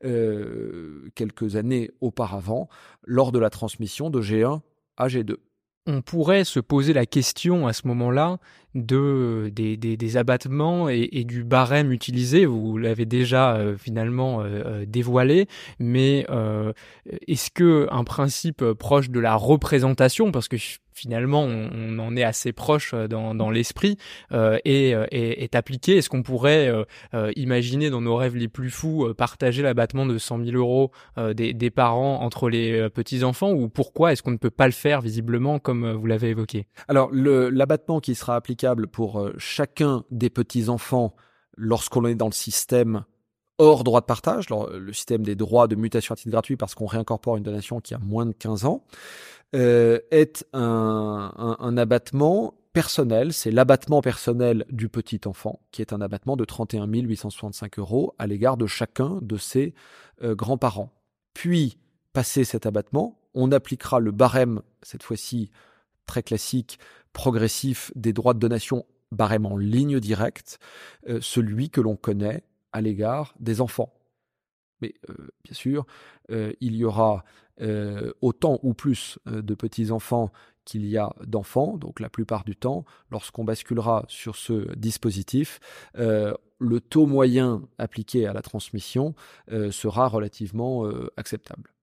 euh, 0.06 1.10
quelques 1.16 1.56
années 1.56 1.90
auparavant 2.00 2.70
lors 3.04 3.32
de 3.32 3.40
la 3.40 3.50
transmission 3.50 4.12
de 4.12 4.22
G1 4.22 4.62
à 4.98 5.08
G2 5.08 5.38
on 5.88 6.02
pourrait 6.02 6.44
se 6.44 6.60
poser 6.60 6.94
la 6.94 7.06
question 7.06 7.66
à 7.66 7.74
ce 7.74 7.88
moment-là 7.88 8.38
de 8.76 9.50
des, 9.54 10.18
abattements 10.18 10.90
et, 10.90 11.24
du 11.24 11.44
barème 11.44 11.92
utilisé. 11.92 12.46
Vous 12.46 12.78
l'avez 12.78 13.06
déjà 13.06 13.56
euh, 13.56 13.78
finalement 13.78 14.42
euh, 14.42 14.44
euh, 14.66 14.86
dévoilé, 14.86 15.48
mais 15.80 16.28
est-ce 17.28 17.50
que 17.50 17.88
un 17.90 18.04
principe 18.04 18.64
proche 18.74 19.10
de 19.10 19.20
la 19.20 19.36
représentation, 19.36 20.32
parce 20.32 20.48
que 20.48 20.58
finalement 20.98 21.44
on, 21.44 22.00
en 22.00 22.16
est 22.16 22.24
assez 22.24 22.52
proche 22.54 22.94
dans, 22.94 23.36
dans 23.36 23.50
l'esprit, 23.50 23.98
est, 24.32 24.96
est, 25.12 25.56
appliqué. 25.56 25.98
Est-ce 25.98 26.10
qu'on 26.10 26.24
pourrait 26.24 26.72
imaginer 27.36 27.90
dans 27.90 28.02
nos 28.02 28.16
rêves 28.16 28.36
les 28.36 28.48
plus 28.48 28.70
fous 28.70 29.14
partager 29.18 29.62
l'abattement 29.62 30.06
de 30.06 30.18
100 30.18 30.46
000 30.46 30.58
euros 30.58 30.92
des, 31.18 31.54
des, 31.54 31.70
parents 31.70 32.22
entre 32.22 32.50
les 32.50 32.90
petits 32.90 33.24
enfants, 33.24 33.52
ou 33.52 33.70
pourquoi 33.70 34.12
est-ce 34.12 34.24
qu'on 34.24 34.32
ne 34.32 34.38
peut 34.38 34.50
pas 34.50 34.66
le 34.66 34.74
faire 34.74 35.02
visiblement 35.02 35.60
comme 35.60 35.92
vous 35.92 36.06
l'avez 36.06 36.30
évoqué? 36.30 36.68
Alors 36.88 37.10
l'abattement 37.12 38.00
qui 38.00 38.16
sera 38.16 38.36
applicable 38.36 38.88
pour 38.88 39.20
euh, 39.20 39.34
chacun 39.38 40.04
des 40.12 40.30
petits-enfants 40.30 41.16
lorsqu'on 41.56 42.06
est 42.06 42.16
dans 42.16 42.28
le 42.28 42.34
système 42.34 43.04
hors 43.58 43.84
droit 43.84 44.02
de 44.02 44.06
partage, 44.06 44.46
le 44.50 44.94
système 44.94 45.24
des 45.24 45.36
droits 45.36 45.68
de 45.68 45.76
mutation 45.76 46.14
à 46.14 46.16
titre 46.16 46.30
gratuit 46.30 46.58
parce 46.58 46.76
qu'on 46.76 46.86
réincorpore 46.86 47.38
une 47.38 47.44
donation 47.44 47.80
qui 47.80 47.94
a 47.94 48.00
moins 48.00 48.26
de 48.26 48.34
15 48.34 48.66
ans, 48.66 48.84
euh, 49.56 50.00
est 50.12 50.46
un, 50.54 51.78
abattement 51.78 52.54
personnel, 52.74 53.34
c'est 53.34 53.50
l'abattement 53.50 54.02
personnel 54.02 54.66
du 54.70 54.90
petit 54.90 55.22
enfant, 55.26 55.62
qui 55.72 55.82
est 55.82 55.94
un 55.94 56.02
abattement 56.02 56.36
de 56.36 56.46
31 56.46 56.86
865 56.88 57.80
euros 57.80 58.14
à 58.20 58.28
l'égard 58.28 58.58
de 58.58 58.68
chacun 58.68 59.20
de 59.22 59.38
ses 59.38 59.74
euh, 60.22 60.36
grands-parents. 60.36 60.92
Puis, 61.34 61.78
passé 62.14 62.44
cet 62.44 62.66
abattement, 62.66 63.20
on 63.34 63.52
appliquera 63.52 64.00
le 64.00 64.12
barème, 64.12 64.62
cette 64.84 65.04
fois-ci 65.04 65.50
très 66.06 66.24
classique, 66.24 66.78
progressif 67.14 67.92
des 67.96 68.14
droits 68.14 68.34
de 68.34 68.40
donation 68.40 68.86
barème 69.12 69.46
en 69.46 69.58
ligne 69.58 70.00
directe, 70.00 70.60
euh, 71.08 71.20
celui 71.22 71.70
que 71.70 71.82
l'on 71.82 71.96
connaît 71.96 72.44
à 72.78 72.82
l'égard 72.82 73.34
des 73.40 73.60
enfants. 73.60 73.92
Mais 74.82 74.94
euh, 75.10 75.16
bien 75.44 75.56
sûr, 75.56 75.88
euh, 76.30 76.54
il 76.62 76.76
y 76.76 76.86
aura 76.86 77.24
autant 78.22 78.60
ou 78.62 78.76
plus 78.76 79.18
de 79.26 79.56
petits-enfants 79.56 80.32
qu'il 80.64 80.86
y 80.86 80.96
a 80.96 81.12
d'enfants, 81.26 81.76
donc 81.78 82.00
la 82.00 82.08
plupart 82.08 82.44
du 82.44 82.56
temps, 82.56 82.86
lorsqu'on 83.10 83.44
basculera 83.44 84.06
sur 84.10 84.36
ce 84.36 84.76
dispositif, 84.76 85.60
le 85.96 86.80
taux 86.80 87.08
moyen 87.08 87.64
appliqué 87.80 88.28
à 88.28 88.34
la 88.34 88.44
transmission 88.44 89.16
sera 89.72 90.08
relativement 90.08 90.88
acceptable. 91.18 91.74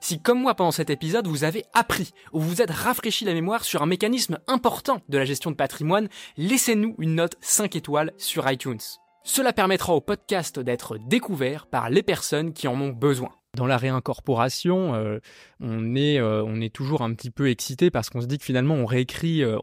Si 0.00 0.20
comme 0.20 0.40
moi 0.40 0.54
pendant 0.54 0.72
cet 0.72 0.90
épisode 0.90 1.28
vous 1.28 1.44
avez 1.44 1.64
appris 1.74 2.10
ou 2.32 2.40
vous 2.40 2.62
êtes 2.62 2.70
rafraîchi 2.70 3.24
la 3.24 3.34
mémoire 3.34 3.64
sur 3.64 3.82
un 3.82 3.86
mécanisme 3.86 4.38
important 4.48 5.00
de 5.08 5.18
la 5.18 5.24
gestion 5.24 5.50
de 5.50 5.56
patrimoine, 5.56 6.08
laissez-nous 6.38 6.96
une 6.98 7.14
note 7.14 7.36
5 7.40 7.76
étoiles 7.76 8.12
sur 8.16 8.50
iTunes. 8.50 8.80
Cela 9.22 9.52
permettra 9.52 9.94
au 9.94 10.00
podcast 10.00 10.58
d'être 10.58 10.96
découvert 10.98 11.66
par 11.66 11.90
les 11.90 12.02
personnes 12.02 12.52
qui 12.52 12.68
en 12.68 12.80
ont 12.80 12.88
besoin. 12.88 13.30
Dans 13.54 13.66
la 13.66 13.76
réincorporation, 13.76 14.94
euh, 14.94 15.18
on, 15.60 15.96
est, 15.96 16.20
euh, 16.20 16.42
on 16.46 16.60
est 16.60 16.72
toujours 16.72 17.02
un 17.02 17.12
petit 17.14 17.30
peu 17.30 17.50
excité 17.50 17.90
parce 17.90 18.08
qu'on 18.08 18.20
se 18.20 18.26
dit 18.26 18.38
que 18.38 18.44
finalement 18.44 18.74
on 18.76 18.86
réécrit, 18.86 19.42
euh, 19.42 19.58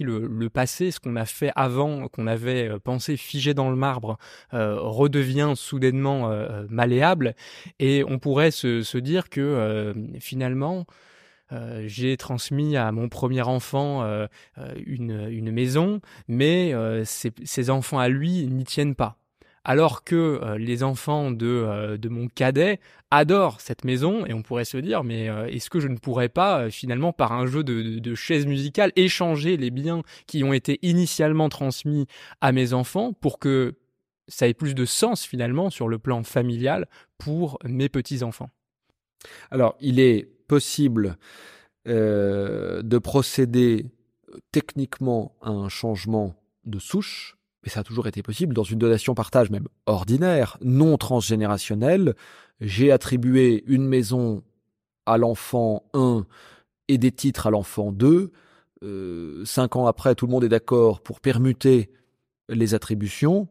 le, 0.00 0.48
passé, 0.48 0.92
ce 0.92 1.00
qu'on 1.00 1.16
a 1.16 1.26
fait 1.26 1.50
avant, 1.56 2.06
qu'on 2.08 2.28
avait 2.28 2.70
pensé 2.84 3.16
figé 3.16 3.52
dans 3.52 3.68
le 3.68 3.76
marbre, 3.76 4.16
redevient 4.52 5.52
soudainement 5.56 6.30
malléable 6.68 7.34
et 7.78 8.04
on 8.06 8.18
pourrait 8.18 8.50
se 8.50 8.98
dire 8.98 9.28
que 9.28 9.94
finalement 10.20 10.86
j'ai 11.86 12.16
transmis 12.16 12.76
à 12.76 12.90
mon 12.92 13.08
premier 13.08 13.42
enfant 13.42 14.04
une, 14.86 15.28
une, 15.30 15.50
maison, 15.50 16.00
mais 16.28 16.74
ces 17.04 17.70
enfants 17.70 17.98
à 17.98 18.08
lui 18.08 18.46
n'y 18.46 18.64
tiennent 18.64 18.94
pas. 18.94 19.18
alors 19.64 20.04
que 20.04 20.56
les 20.58 20.82
enfants 20.82 21.30
de, 21.30 21.96
de 21.96 22.08
mon 22.08 22.28
cadet 22.28 22.80
adorent 23.10 23.60
cette 23.60 23.84
maison 23.84 24.26
et 24.26 24.32
on 24.32 24.42
pourrait 24.42 24.64
se 24.64 24.78
dire 24.78 25.04
mais 25.04 25.26
est-ce 25.48 25.70
que 25.70 25.80
je 25.80 25.88
ne 25.88 25.96
pourrais 25.96 26.28
pas 26.28 26.70
finalement 26.70 27.12
par 27.12 27.32
un 27.32 27.46
jeu 27.46 27.62
de, 27.62 27.82
de, 27.82 27.98
de 27.98 28.14
chaises 28.14 28.46
musicales 28.46 28.92
échanger 28.96 29.56
les 29.56 29.70
biens 29.70 30.02
qui 30.26 30.44
ont 30.44 30.52
été 30.52 30.78
initialement 30.82 31.48
transmis 31.48 32.06
à 32.40 32.52
mes 32.52 32.72
enfants 32.72 33.12
pour 33.12 33.38
que 33.38 33.74
ça 34.28 34.48
ait 34.48 34.54
plus 34.54 34.74
de 34.74 34.84
sens 34.84 35.24
finalement 35.24 35.70
sur 35.70 35.88
le 35.88 35.98
plan 35.98 36.22
familial 36.22 36.88
pour 37.18 37.58
mes 37.64 37.88
petits-enfants? 37.88 38.50
Alors, 39.50 39.76
il 39.80 40.00
est 40.00 40.28
possible 40.52 41.16
euh, 41.88 42.82
de 42.82 42.98
procéder 42.98 43.86
euh, 44.28 44.36
techniquement 44.52 45.34
à 45.40 45.48
un 45.48 45.70
changement 45.70 46.34
de 46.66 46.78
souche, 46.78 47.38
mais 47.62 47.70
ça 47.70 47.80
a 47.80 47.84
toujours 47.84 48.06
été 48.06 48.22
possible 48.22 48.52
dans 48.52 48.62
une 48.62 48.78
donation 48.78 49.14
partage 49.14 49.48
même 49.48 49.66
ordinaire, 49.86 50.58
non 50.60 50.98
transgénérationnelle. 50.98 52.16
J'ai 52.60 52.92
attribué 52.92 53.64
une 53.66 53.86
maison 53.88 54.42
à 55.06 55.16
l'enfant 55.16 55.84
1 55.94 56.26
et 56.88 56.98
des 56.98 57.12
titres 57.12 57.46
à 57.46 57.50
l'enfant 57.50 57.90
2. 57.90 58.30
Euh, 58.82 59.44
cinq 59.46 59.74
ans 59.76 59.86
après, 59.86 60.14
tout 60.14 60.26
le 60.26 60.32
monde 60.32 60.44
est 60.44 60.50
d'accord 60.50 61.00
pour 61.00 61.20
permuter 61.20 61.90
les 62.50 62.74
attributions. 62.74 63.48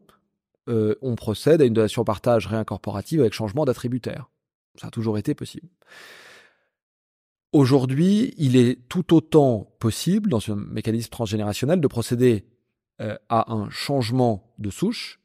On 0.68 1.16
procède 1.16 1.60
à 1.60 1.64
une 1.64 1.74
donation 1.74 2.04
partage 2.04 2.46
réincorporative 2.46 3.20
avec 3.22 3.32
changement 3.32 3.64
d'attributaire. 3.64 4.30
Ça 4.80 4.86
a 4.86 4.90
toujours 4.90 5.18
été 5.18 5.34
possible. 5.34 5.66
Aujourd'hui, 7.52 8.32
il 8.38 8.56
est 8.56 8.88
tout 8.88 9.14
autant 9.14 9.74
possible, 9.78 10.30
dans 10.30 10.40
ce 10.40 10.52
mécanisme 10.52 11.10
transgénérationnel, 11.10 11.80
de 11.80 11.86
procéder 11.86 12.44
euh, 13.00 13.16
à 13.28 13.52
un 13.52 13.68
changement 13.68 14.54
de 14.58 14.70
souche. 14.70 15.20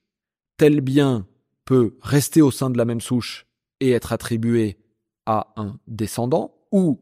Tel 0.58 0.82
bien 0.82 1.26
peut 1.64 1.98
rester 2.02 2.42
au 2.42 2.52
sein 2.52 2.70
de 2.70 2.78
la 2.78 2.86
même 2.86 3.02
souche 3.02 3.48
et 3.80 3.92
être 3.92 4.12
attribué 4.12 4.78
à 5.26 5.54
un 5.56 5.80
descendant, 5.88 6.54
ou 6.72 7.02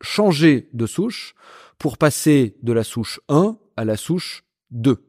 changer 0.00 0.68
de 0.72 0.86
souche 0.86 1.34
pour 1.78 1.96
passer 1.96 2.56
de 2.62 2.72
la 2.72 2.84
souche 2.84 3.20
1 3.28 3.56
à 3.76 3.84
la 3.84 3.96
souche 3.96 4.44
2 4.70 5.04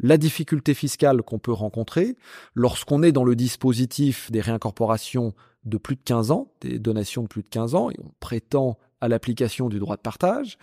la 0.00 0.16
difficulté 0.16 0.74
fiscale 0.74 1.22
qu'on 1.22 1.38
peut 1.38 1.52
rencontrer 1.52 2.16
lorsqu'on 2.54 3.02
est 3.02 3.12
dans 3.12 3.24
le 3.24 3.36
dispositif 3.36 4.30
des 4.30 4.40
réincorporations 4.40 5.34
de 5.64 5.78
plus 5.78 5.96
de 5.96 6.02
15 6.02 6.30
ans, 6.30 6.52
des 6.60 6.78
donations 6.78 7.22
de 7.22 7.28
plus 7.28 7.42
de 7.42 7.48
15 7.48 7.74
ans, 7.74 7.90
et 7.90 7.96
on 8.02 8.10
prétend 8.20 8.78
à 9.04 9.08
l'application 9.08 9.68
du 9.68 9.78
droit 9.78 9.96
de 9.96 10.00
partage. 10.00 10.56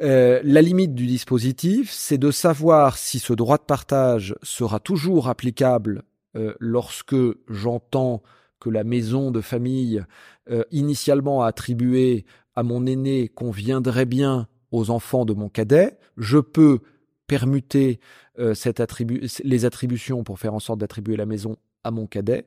Euh, 0.00 0.40
la 0.44 0.62
limite 0.62 0.94
du 0.94 1.06
dispositif, 1.06 1.90
c'est 1.90 2.16
de 2.16 2.30
savoir 2.30 2.96
si 2.96 3.18
ce 3.18 3.32
droit 3.32 3.58
de 3.58 3.64
partage 3.64 4.36
sera 4.42 4.78
toujours 4.78 5.28
applicable 5.28 6.04
euh, 6.36 6.54
lorsque 6.60 7.16
j'entends 7.48 8.22
que 8.60 8.70
la 8.70 8.84
maison 8.84 9.32
de 9.32 9.40
famille 9.40 10.04
euh, 10.48 10.62
initialement 10.70 11.42
attribuée 11.42 12.24
à 12.54 12.62
mon 12.62 12.86
aîné 12.86 13.28
conviendrait 13.28 14.06
bien 14.06 14.46
aux 14.70 14.90
enfants 14.90 15.24
de 15.24 15.34
mon 15.34 15.48
cadet. 15.48 15.98
Je 16.16 16.38
peux 16.38 16.78
permuter 17.26 17.98
les 18.38 19.64
attributions 19.64 20.22
pour 20.22 20.38
faire 20.38 20.54
en 20.54 20.60
sorte 20.60 20.78
d'attribuer 20.78 21.16
la 21.16 21.26
maison 21.26 21.56
à 21.82 21.90
mon 21.90 22.06
cadet, 22.06 22.46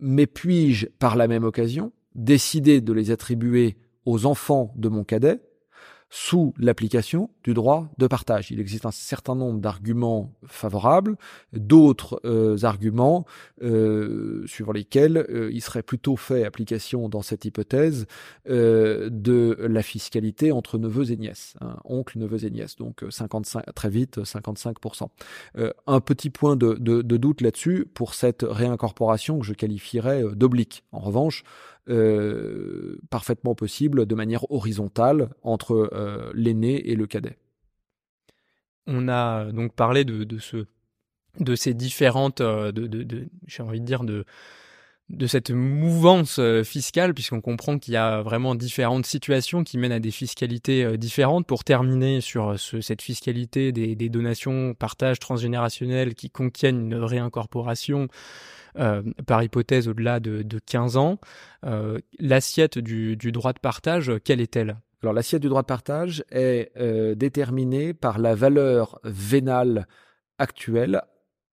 mais 0.00 0.26
puis-je, 0.26 0.86
par 0.86 1.14
la 1.14 1.28
même 1.28 1.44
occasion, 1.44 1.92
décider 2.14 2.80
de 2.80 2.92
les 2.92 3.10
attribuer 3.10 3.76
aux 4.06 4.26
enfants 4.26 4.72
de 4.76 4.88
mon 4.88 5.04
cadet 5.04 5.40
sous 6.16 6.54
l'application 6.58 7.28
du 7.42 7.54
droit 7.54 7.88
de 7.98 8.06
partage. 8.06 8.52
Il 8.52 8.60
existe 8.60 8.86
un 8.86 8.92
certain 8.92 9.34
nombre 9.34 9.58
d'arguments 9.58 10.32
favorables, 10.46 11.16
d'autres 11.52 12.20
euh, 12.24 12.56
arguments 12.62 13.26
euh, 13.62 14.46
suivant 14.46 14.70
lesquels 14.70 15.16
euh, 15.16 15.50
il 15.52 15.60
serait 15.60 15.82
plutôt 15.82 16.14
fait 16.14 16.44
application 16.44 17.08
dans 17.08 17.22
cette 17.22 17.44
hypothèse 17.44 18.06
de 18.46 19.56
la 19.58 19.82
fiscalité 19.82 20.52
entre 20.52 20.78
neveux 20.78 21.10
et 21.10 21.16
nièces, 21.16 21.54
hein, 21.60 21.78
oncles, 21.84 22.18
neveux 22.18 22.44
et 22.44 22.50
nièces, 22.50 22.76
donc 22.76 23.04
55 23.10 23.74
très 23.74 23.90
vite 23.90 24.18
55%. 24.18 25.08
un 25.86 26.00
petit 26.00 26.30
point 26.30 26.54
de, 26.54 26.74
de, 26.74 27.02
de 27.02 27.16
doute 27.16 27.40
là-dessus 27.40 27.86
pour 27.92 28.14
cette 28.14 28.46
réincorporation 28.48 29.40
que 29.40 29.46
je 29.46 29.52
qualifierais 29.52 30.22
d'oblique. 30.34 30.84
En 30.92 31.00
revanche, 31.00 31.42
euh, 31.90 32.98
parfaitement 33.10 33.54
possible 33.54 34.06
de 34.06 34.14
manière 34.14 34.50
horizontale 34.50 35.28
entre 35.42 35.90
euh, 35.92 36.32
l'aîné 36.34 36.88
et 36.88 36.94
le 36.94 37.06
cadet. 37.06 37.36
On 38.86 39.06
a 39.08 39.52
donc 39.52 39.74
parlé 39.74 40.06
de, 40.06 40.24
de, 40.24 40.38
ce, 40.38 40.64
de 41.40 41.54
ces 41.54 41.74
différentes, 41.74 42.40
euh, 42.40 42.72
j'ai 43.46 43.62
envie 43.62 43.82
de 43.82 43.84
dire, 43.84 44.02
de, 44.02 44.24
cette 45.26 45.50
mouvance 45.50 46.40
fiscale, 46.62 47.12
puisqu'on 47.12 47.42
comprend 47.42 47.78
qu'il 47.78 47.92
y 47.92 47.98
a 47.98 48.22
vraiment 48.22 48.54
différentes 48.54 49.04
situations 49.04 49.62
qui 49.62 49.76
mènent 49.76 49.92
à 49.92 50.00
des 50.00 50.10
fiscalités 50.10 50.96
différentes. 50.96 51.46
Pour 51.46 51.64
terminer 51.64 52.22
sur 52.22 52.58
ce, 52.58 52.80
cette 52.80 53.02
fiscalité 53.02 53.72
des, 53.72 53.94
des 53.94 54.08
donations, 54.08 54.72
partage 54.72 55.18
transgénérationnel 55.18 56.14
qui 56.14 56.30
contiennent 56.30 56.80
une 56.80 56.94
réincorporation, 56.94 58.08
euh, 58.78 59.02
par 59.26 59.42
hypothèse 59.42 59.88
au-delà 59.88 60.20
de, 60.20 60.42
de, 60.42 60.58
15 60.58 60.96
ans. 60.96 61.18
Euh, 61.64 61.98
l'assiette 62.18 62.78
du, 62.78 63.16
droit 63.32 63.52
de 63.52 63.60
partage, 63.60 64.12
quelle 64.24 64.40
est-elle? 64.40 64.76
Alors 65.02 65.12
l'assiette 65.12 65.42
du 65.42 65.48
droit 65.48 65.62
de 65.62 65.66
partage 65.66 66.24
est 66.30 66.72
euh, 66.76 67.14
déterminée 67.14 67.92
par 67.92 68.18
la 68.18 68.34
valeur 68.34 68.98
vénale 69.04 69.86
actuelle 70.38 71.02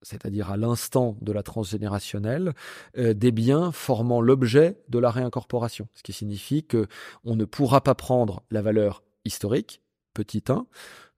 c'est-à-dire 0.02 0.52
à, 0.52 0.58
l'instant 0.58 1.18
de 1.22 1.32
la 1.32 1.44
transgénérationnelle, 1.44 2.54
euh, 2.98 3.14
des 3.14 3.32
biens 3.32 3.72
formant 3.72 4.22
l'objet 4.22 4.78
de 4.90 5.00
la 5.00 5.12
réincorporation. 5.12 5.88
Ce 5.94 6.04
qui 6.04 6.14
signifie 6.14 6.64
que 6.64 6.88
on 7.24 7.36
ne 7.36 7.46
pourra 7.46 7.82
pas 7.82 7.96
prendre 7.96 8.44
la 8.50 8.62
valeur 8.62 9.04
historique, 9.26 9.82
petit 10.14 10.44
1. 10.48 10.66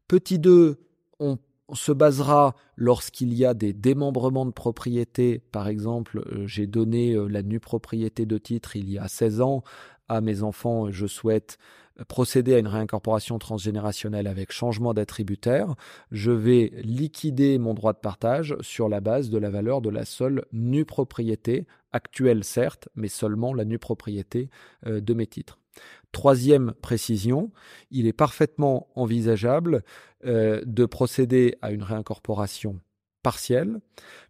Petit 0.07 0.39
2, 0.39 0.79
on 1.19 1.38
on 1.74 1.75
se 1.75 1.92
basera 1.92 2.53
lorsqu'il 2.75 3.34
y 3.34 3.46
a 3.46 3.56
des 3.56 3.74
démembrements 3.74 4.46
de 4.46 4.51
propriété. 4.51 5.39
Par 5.51 5.68
exemple, 5.68 6.20
euh, 6.20 6.46
j'ai 6.46 6.68
donné 6.68 7.13
euh, 7.13 7.25
la 7.25 7.42
nue 7.42 7.60
propriété 7.60 8.27
de 8.27 8.38
titre 8.38 8.75
il 8.75 8.92
y 8.92 9.00
a 9.00 9.08
16 9.08 9.42
ans 9.42 9.63
à 10.08 10.22
mes 10.22 10.44
enfants. 10.44 10.92
Je 10.92 11.08
souhaite 11.08 11.58
euh, 12.00 12.03
procéder 12.08 12.53
à 12.53 12.60
une 12.60 12.68
réincorporation 12.68 13.39
transgénérationnelle 13.39 14.27
avec 14.27 14.51
changement 14.51 14.94
d'attributaire. 14.94 15.74
Je 16.12 16.30
vais 16.30 16.72
liquider 16.84 17.58
mon 17.58 17.74
droit 17.74 17.94
de 17.94 17.98
partage 17.98 18.56
sur 18.62 18.88
la 18.88 19.01
base 19.01 19.32
de 19.32 19.39
la 19.39 19.50
valeur 19.50 19.82
de 19.82 19.89
la 19.89 20.06
seule 20.06 20.46
nue 20.53 20.86
propriété, 20.86 21.65
actuelle 21.92 22.44
certes, 22.44 22.88
mais 22.94 23.08
seulement 23.08 23.51
la 23.51 23.65
nue 23.65 23.80
propriété 23.80 24.51
de 24.86 25.13
mes 25.15 25.25
titres. 25.25 25.58
Troisième 26.12 26.74
précision, 26.82 27.51
il 27.89 28.06
est 28.06 28.13
parfaitement 28.13 28.88
envisageable 28.96 29.84
euh, 30.25 30.62
de 30.65 30.86
procéder 30.86 31.58
à 31.62 31.72
une 31.72 31.82
réincorporation 31.82 32.80
partielle, 33.24 33.80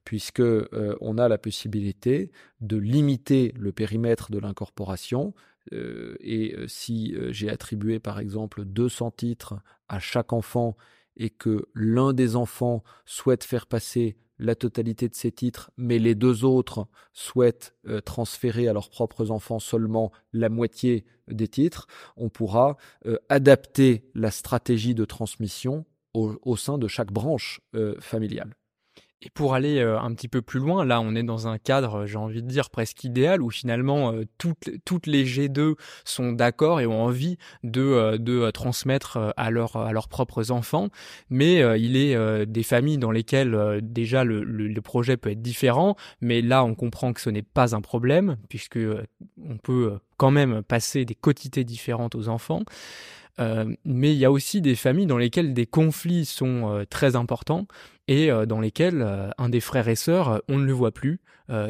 puisque 0.06 0.40
euh, 0.40 0.96
on 1.02 1.18
a 1.18 1.28
la 1.28 1.38
possibilité 1.38 2.32
de 2.62 2.78
limiter 2.78 3.54
le 3.58 3.74
périmètre 3.74 4.32
de 4.32 4.40
l'incorporation. 4.40 5.34
Euh, 5.74 6.16
et 6.22 6.56
si 6.68 7.16
j'ai 7.30 7.50
attribué 7.50 8.00
par 8.00 8.20
exemple 8.20 8.64
200 8.66 9.12
titres 9.12 9.56
à 9.90 10.00
chaque 10.00 10.32
enfant 10.32 10.78
et 11.18 11.30
que 11.30 11.68
l'un 11.76 12.14
des 12.14 12.36
enfants 12.36 12.84
souhaite 13.06 13.44
faire 13.44 13.68
passer 13.68 14.18
la 14.44 14.56
totalité 14.56 15.08
de 15.08 15.16
ces 15.16 15.32
titres, 15.32 15.72
mais 15.78 16.00
les 16.00 16.16
deux 16.16 16.44
autres 16.44 16.88
souhaitent 17.14 17.76
euh, 17.88 18.02
transférer 18.02 18.68
à 18.68 18.74
leurs 18.74 18.90
propres 18.90 19.32
enfants 19.32 19.60
seulement 19.60 20.12
la 20.34 20.50
moitié 20.50 21.06
des 21.30 21.48
titres, 21.48 21.88
on 22.18 22.30
pourra 22.30 22.76
euh, 23.06 23.18
adapter 23.30 24.10
la 24.14 24.32
stratégie 24.32 24.94
de 24.96 25.06
transmission 25.06 25.86
au, 26.14 26.58
sein 26.58 26.78
de 26.78 26.88
chaque 26.88 27.12
branche 27.12 27.62
euh, 27.74 27.96
familiale. 28.00 28.54
Et 29.26 29.30
pour 29.30 29.54
aller 29.54 29.80
euh, 29.80 30.00
un 30.00 30.14
petit 30.14 30.28
peu 30.28 30.42
plus 30.42 30.60
loin, 30.60 30.84
là, 30.84 31.00
on 31.00 31.16
est 31.16 31.24
dans 31.24 31.48
un 31.48 31.58
cadre, 31.58 32.06
j'ai 32.06 32.18
envie 32.18 32.44
de 32.44 32.48
dire, 32.48 32.70
presque 32.70 33.06
idéal, 33.06 33.42
où 33.42 33.50
finalement, 33.50 34.12
euh, 34.12 34.26
toutes, 34.38 34.70
toutes 34.84 35.08
les 35.08 35.26
G2 35.26 35.76
sont 36.04 36.34
d'accord 36.34 36.82
et 36.82 36.86
ont 36.86 37.02
envie 37.02 37.38
de, 37.64 37.82
euh, 37.82 38.18
de 38.18 38.52
transmettre 38.52 39.34
à, 39.38 39.50
leur, 39.50 39.78
à 39.78 39.94
leurs 39.94 40.10
propres 40.10 40.52
enfants. 40.52 40.90
Mais 41.30 41.62
il 41.80 41.96
est 41.96 42.46
des 42.46 42.64
familles 42.64 42.98
dans 42.98 43.12
lesquelles 43.12 43.80
déjà 43.82 44.24
le, 44.24 44.44
le, 44.44 44.68
le, 44.68 44.82
projet 44.82 45.16
peut 45.16 45.32
être 45.32 45.42
différent, 45.42 45.96
mais 46.20 46.42
là, 46.42 46.66
on 46.66 46.76
comprend 46.76 47.14
que 47.14 47.22
ce 47.22 47.30
n'est 47.30 47.42
pas 47.42 47.76
un 47.76 47.82
problème, 47.82 48.38
puisque 48.50 48.80
on 49.42 49.58
peut 49.58 50.00
quand 50.18 50.32
même 50.32 50.62
passer 50.64 51.06
des 51.06 51.16
quotités 51.16 51.64
différentes 51.64 52.16
aux 52.16 52.28
enfants. 52.28 52.64
mais 53.40 54.14
il 54.14 54.18
y 54.18 54.26
a 54.26 54.32
aussi 54.32 54.62
des 54.62 54.76
familles 54.76 55.08
dans 55.08 55.18
lesquelles 55.18 55.54
des 55.54 55.66
conflits 55.66 56.26
sont 56.26 56.86
très 56.90 57.16
importants 57.16 57.68
et 58.08 58.30
dans 58.48 58.60
lesquels 58.60 59.32
un 59.38 59.50
des 59.50 59.60
frères 59.60 59.88
et 59.88 59.96
sœurs, 59.96 60.42
on 60.50 60.58
ne 60.58 60.66
le 60.66 60.74
voit 60.74 60.92
plus, 60.92 61.22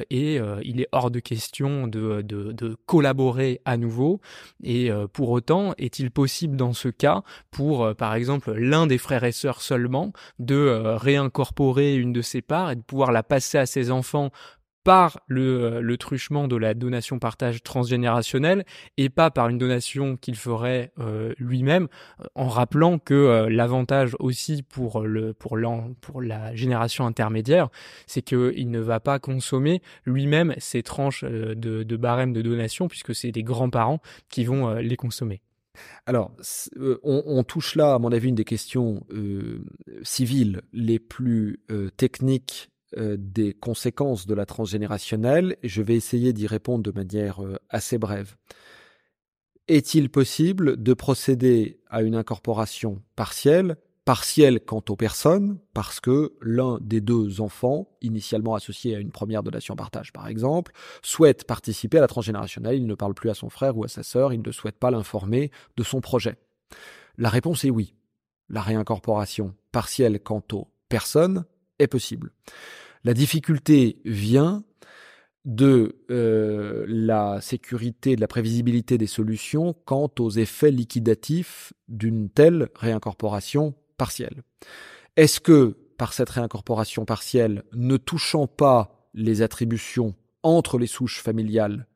et 0.10 0.40
il 0.64 0.82
est 0.82 0.88
hors 0.92 1.12
de 1.12 1.20
question 1.20 1.88
de, 1.88 2.22
de, 2.22 2.52
de 2.52 2.76
collaborer 2.86 3.62
à 3.66 3.78
nouveau. 3.78 4.20
Et 4.64 4.90
pour 5.14 5.30
autant, 5.30 5.74
est-il 5.78 6.12
possible 6.12 6.56
dans 6.56 6.74
ce 6.74 6.90
cas, 6.90 7.24
pour 7.52 7.96
par 7.96 8.16
exemple 8.16 8.54
l'un 8.54 8.88
des 8.88 8.98
frères 8.98 9.24
et 9.24 9.32
sœurs 9.32 9.62
seulement, 9.62 10.12
de 10.40 10.96
réincorporer 10.96 11.96
une 11.96 12.14
de 12.14 12.22
ses 12.22 12.42
parts 12.42 12.72
et 12.72 12.76
de 12.76 12.82
pouvoir 12.82 13.12
la 13.12 13.24
passer 13.24 13.58
à 13.58 13.66
ses 13.66 13.92
enfants 13.92 14.32
par 14.84 15.22
le, 15.28 15.82
le, 15.82 15.98
truchement 15.98 16.48
de 16.48 16.56
la 16.56 16.74
donation 16.74 17.20
partage 17.20 17.64
transgénérationnelle 17.64 18.66
et 18.98 19.10
pas 19.10 19.32
par 19.32 19.48
une 19.50 19.58
donation 19.58 20.18
qu'il 20.18 20.36
ferait 20.36 20.92
euh, 21.00 21.34
lui-même, 21.38 21.88
en 22.36 22.48
rappelant 22.48 23.00
que 23.00 23.14
euh, 23.14 23.50
l'avantage 23.50 24.16
aussi 24.20 24.62
pour 24.64 25.02
le 25.02 25.34
pour 25.34 25.58
pour 26.02 26.22
la 26.22 26.56
génération 26.56 27.06
intermédiaire, 27.06 27.70
c'est 28.08 28.22
qu'il 28.22 28.70
ne 28.70 28.80
va 28.80 29.00
pas 29.00 29.20
consommer 29.20 29.82
lui-même 30.06 30.54
ces 30.58 30.84
tranches 30.84 31.24
euh, 31.24 31.56
de, 31.56 31.84
de 31.84 31.98
barème 31.98 32.34
de 32.34 32.42
donation 32.42 32.88
puisque 32.88 33.16
c'est 33.16 33.32
les 33.32 33.44
grands-parents 33.44 34.02
qui 34.30 34.44
vont 34.44 34.74
les 34.76 34.98
consommer. 34.98 35.42
Alors, 36.06 36.32
on, 36.78 37.24
on, 37.26 37.44
touche 37.44 37.76
là, 37.76 37.96
à 37.96 38.00
mon 38.00 38.12
avis, 38.12 38.30
une 38.30 38.36
des 38.36 38.44
questions 38.44 39.04
civiles 40.04 40.62
les 40.72 41.00
plus 41.00 41.62
techniques 41.98 42.70
euh, 42.98 43.16
des 43.20 43.54
conséquences 43.54 44.28
de 44.28 44.34
la 44.34 44.46
transgénérationnelle 44.46 45.58
je 45.64 45.82
vais 45.82 45.96
essayer 45.96 46.34
d'y 46.34 46.48
répondre 46.48 46.84
de 46.84 46.92
manière 46.92 47.44
euh, 47.44 47.58
assez 47.70 47.98
brève. 47.98 48.36
Est-il 49.68 50.10
possible 50.10 50.82
de 50.82 50.94
procéder 50.94 51.80
à 51.90 52.02
une 52.02 52.16
incorporation 52.16 53.02
partielle? 53.16 53.78
Partielle 54.06 54.60
quant 54.60 54.84
aux 54.90 54.98
personnes, 54.98 55.60
parce 55.74 56.02
que 56.02 56.34
l'un 56.42 56.78
des 56.82 57.00
deux 57.00 57.40
enfants, 57.40 57.88
initialement 58.02 58.54
associés 58.54 58.98
à 58.98 59.00
une 59.00 59.12
première 59.12 59.44
donation 59.44 59.78
partage 59.78 60.12
par 60.12 60.28
exemple, 60.28 60.74
souhaite 61.02 61.46
participer 61.46 62.00
à 62.00 62.02
la 62.02 62.08
transgénérationnelle, 62.08 62.76
il 62.76 62.86
ne 62.86 62.96
parle 62.96 63.14
plus 63.14 63.30
à 63.30 63.34
son 63.34 63.50
frère 63.50 63.78
ou 63.78 63.86
à 63.86 63.88
sa 63.88 64.04
sœur, 64.04 64.34
il 64.34 64.42
ne 64.42 64.52
souhaite 64.52 64.78
pas 64.78 64.92
l'informer 64.92 65.52
de 65.78 65.84
son 65.84 66.02
projet. 66.02 66.36
La 67.18 67.30
réponse 67.30 67.64
est 67.64 67.70
oui. 67.70 67.96
La 68.50 68.62
réincorporation 68.62 69.56
partielle 69.72 70.20
quant 70.20 70.44
aux 70.52 70.68
personnes 70.90 71.46
est 71.80 71.88
possible. 71.88 72.32
La 73.04 73.14
difficulté 73.14 74.00
vient 74.06 74.64
de 75.46 75.98
euh, 76.10 76.86
la 76.88 77.42
sécurité, 77.42 78.16
de 78.16 78.22
la 78.22 78.28
prévisibilité 78.28 78.98
des 78.98 79.08
solutions 79.08 79.76
quant 79.86 80.10
aux 80.20 80.30
effets 80.30 80.72
liquidatifs 80.72 81.74
d'une 81.90 82.30
telle 82.30 82.70
réincorporation 82.76 83.76
partielle. 83.98 84.44
Est-ce 85.18 85.42
que, 85.42 85.78
par 85.98 86.14
cette 86.14 86.30
réincorporation 86.30 87.04
partielle, 87.04 87.64
ne 87.74 87.98
touchant 87.98 88.48
pas 88.48 89.10
les 89.14 89.42
attributions 89.42 90.16
entre 90.44 90.78
les 90.78 90.88
souches 90.88 91.22
familiales, 91.22 91.88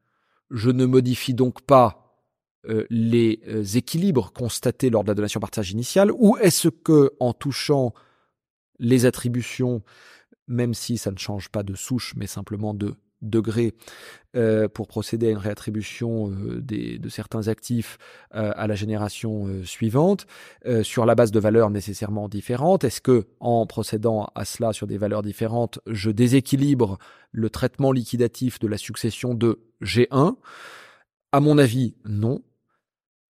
je 0.51 0.69
ne 0.69 0.85
modifie 0.85 1.33
donc 1.33 1.61
pas 1.61 2.21
euh, 2.67 2.85
les 2.89 3.41
euh, 3.47 3.63
équilibres 3.63 4.33
constatés 4.33 4.89
lors 4.89 5.03
de 5.03 5.09
la 5.09 5.15
donation 5.15 5.39
partage 5.39 5.71
initiale, 5.71 6.11
ou 6.11 6.37
est-ce 6.37 6.67
que, 6.67 7.13
en 7.21 7.33
touchant 7.33 7.93
les 8.79 9.05
attributions 9.05 9.83
même 10.47 10.73
si 10.73 10.97
ça 10.97 11.11
ne 11.11 11.17
change 11.17 11.49
pas 11.49 11.63
de 11.63 11.75
souche, 11.75 12.13
mais 12.15 12.27
simplement 12.27 12.73
de 12.73 12.95
degré 13.21 13.73
euh, 14.35 14.67
pour 14.67 14.87
procéder 14.87 15.27
à 15.27 15.31
une 15.31 15.37
réattribution 15.37 16.29
euh, 16.29 16.61
de 16.61 17.09
certains 17.09 17.47
actifs 17.47 17.97
euh, 18.35 18.51
à 18.55 18.67
la 18.67 18.75
génération 18.75 19.47
suivante 19.63 20.27
sur 20.83 21.05
la 21.05 21.15
base 21.15 21.31
de 21.31 21.39
valeurs 21.39 21.69
nécessairement 21.69 22.29
différentes 22.29 22.83
Est-ce 22.83 23.01
que 23.01 23.27
en 23.39 23.65
procédant 23.65 24.29
à 24.35 24.45
cela 24.45 24.73
sur 24.73 24.87
des 24.87 24.97
valeurs 24.97 25.21
différentes, 25.21 25.79
je 25.87 26.11
déséquilibre 26.11 26.97
le 27.31 27.49
traitement 27.49 27.91
liquidatif 27.91 28.59
de 28.59 28.67
la 28.67 28.77
succession 28.77 29.33
de 29.33 29.59
G1 29.81 30.35
À 31.31 31.39
mon 31.39 31.57
avis, 31.57 31.95
non. 32.05 32.41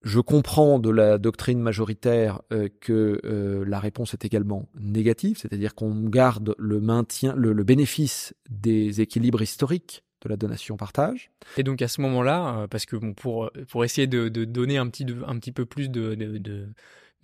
Je 0.07 0.21
comprends 0.21 0.79
de 0.79 0.89
la 0.89 1.17
doctrine 1.17 1.59
majoritaire 1.59 2.41
euh, 2.53 2.69
que 2.79 3.19
euh, 3.25 3.65
la 3.67 3.81
réponse 3.81 4.13
est 4.13 4.23
également 4.23 4.69
négative, 4.79 5.37
c'est-à-dire 5.37 5.75
qu'on 5.75 6.07
garde 6.07 6.55
le 6.57 6.79
maintien, 6.79 7.35
le, 7.35 7.53
bénéfice 7.65 8.33
des 8.49 9.01
équilibres 9.01 9.41
historiques 9.41 10.05
de 10.21 10.29
la 10.29 10.37
donation-partage. 10.37 11.29
Et 11.57 11.63
donc 11.63 11.81
à 11.81 11.89
ce 11.89 11.99
moment-là, 11.99 12.61
euh, 12.61 12.67
parce 12.67 12.85
que 12.85 12.95
pour 12.95 13.83
essayer 13.83 14.07
de, 14.07 14.29
donner 14.29 14.77
un 14.77 14.87
petit 14.87 15.51
peu 15.51 15.65
plus 15.65 15.89
de 15.89 16.15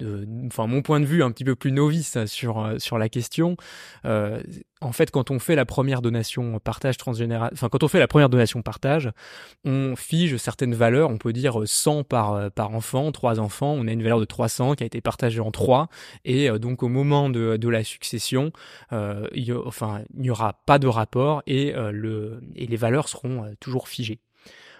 enfin 0.01 0.67
mon 0.67 0.81
point 0.81 0.99
de 0.99 1.05
vue 1.05 1.23
un 1.23 1.31
petit 1.31 1.43
peu 1.43 1.55
plus 1.55 1.71
novice 1.71 2.17
sur 2.25 2.59
euh, 2.59 2.79
sur 2.79 2.97
la 2.97 3.09
question. 3.09 3.55
Euh, 4.05 4.41
en 4.81 4.91
fait, 4.91 5.11
quand 5.11 5.31
on 5.31 5.39
fait 5.39 5.55
la 5.55 5.65
première 5.65 6.01
donation 6.01 6.59
partage 6.59 6.97
transgénéral, 6.97 7.51
enfin 7.53 7.69
quand 7.69 7.83
on 7.83 7.87
fait 7.87 7.99
la 7.99 8.07
première 8.07 8.29
donation 8.29 8.61
partage, 8.61 9.11
on 9.63 9.95
fige 9.95 10.37
certaines 10.37 10.73
valeurs. 10.73 11.09
On 11.09 11.17
peut 11.17 11.33
dire 11.33 11.61
100 11.65 12.03
par 12.03 12.33
euh, 12.33 12.49
par 12.49 12.73
enfant, 12.73 13.11
trois 13.11 13.39
enfants. 13.39 13.73
On 13.77 13.87
a 13.87 13.91
une 13.91 14.03
valeur 14.03 14.19
de 14.19 14.25
300 14.25 14.75
qui 14.75 14.83
a 14.83 14.85
été 14.85 14.99
partagée 15.01 15.39
en 15.39 15.51
trois, 15.51 15.87
et 16.25 16.49
donc 16.59 16.83
au 16.83 16.89
moment 16.89 17.29
de 17.29 17.57
de 17.57 17.69
la 17.69 17.83
succession, 17.83 18.51
il 18.91 19.43
y, 19.43 19.53
enfin 19.53 20.01
il 20.15 20.21
n'y 20.21 20.29
aura 20.29 20.53
pas 20.65 20.79
de 20.79 20.87
rapport 20.87 21.43
et 21.47 21.73
le 21.73 22.41
et 22.55 22.67
les 22.67 22.77
valeurs 22.77 23.09
seront 23.09 23.53
toujours 23.59 23.87
figées. 23.87 24.19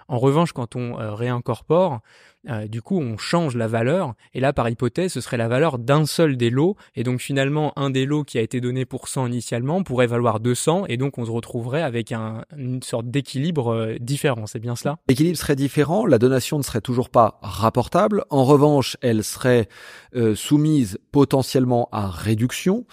En 0.07 0.19
revanche, 0.19 0.53
quand 0.53 0.75
on 0.75 0.95
réincorpore, 1.15 2.01
euh, 2.49 2.67
du 2.67 2.81
coup, 2.81 2.99
on 2.99 3.17
change 3.17 3.55
la 3.55 3.67
valeur, 3.67 4.15
et 4.33 4.39
là, 4.41 4.51
par 4.51 4.67
hypothèse, 4.67 5.13
ce 5.13 5.21
serait 5.21 5.37
la 5.37 5.47
valeur 5.47 5.79
d'un 5.79 6.05
seul 6.05 6.35
des 6.35 6.49
lots, 6.49 6.75
et 6.95 7.03
donc 7.03 7.21
finalement, 7.21 7.71
un 7.77 7.89
des 7.89 8.05
lots 8.05 8.23
qui 8.23 8.37
a 8.37 8.41
été 8.41 8.59
donné 8.59 8.85
pour 8.85 9.07
100 9.07 9.27
initialement 9.27 9.81
pourrait 9.83 10.07
valoir 10.07 10.39
200, 10.39 10.85
et 10.87 10.97
donc 10.97 11.17
on 11.17 11.25
se 11.25 11.31
retrouverait 11.31 11.83
avec 11.83 12.11
un, 12.11 12.43
une 12.57 12.83
sorte 12.83 13.09
d'équilibre 13.09 13.73
euh, 13.73 13.95
différent, 13.99 14.45
c'est 14.45 14.59
bien 14.59 14.75
cela? 14.75 14.97
L'équilibre 15.07 15.37
serait 15.37 15.55
différent, 15.55 16.05
la 16.05 16.19
donation 16.19 16.57
ne 16.57 16.63
serait 16.63 16.81
toujours 16.81 17.09
pas 17.09 17.39
rapportable, 17.41 18.25
en 18.29 18.43
revanche, 18.43 18.97
elle 19.01 19.23
serait 19.23 19.69
euh, 20.15 20.35
soumise 20.35 20.97
potentiellement 21.11 21.87
à 21.91 22.09
réduction. 22.09 22.85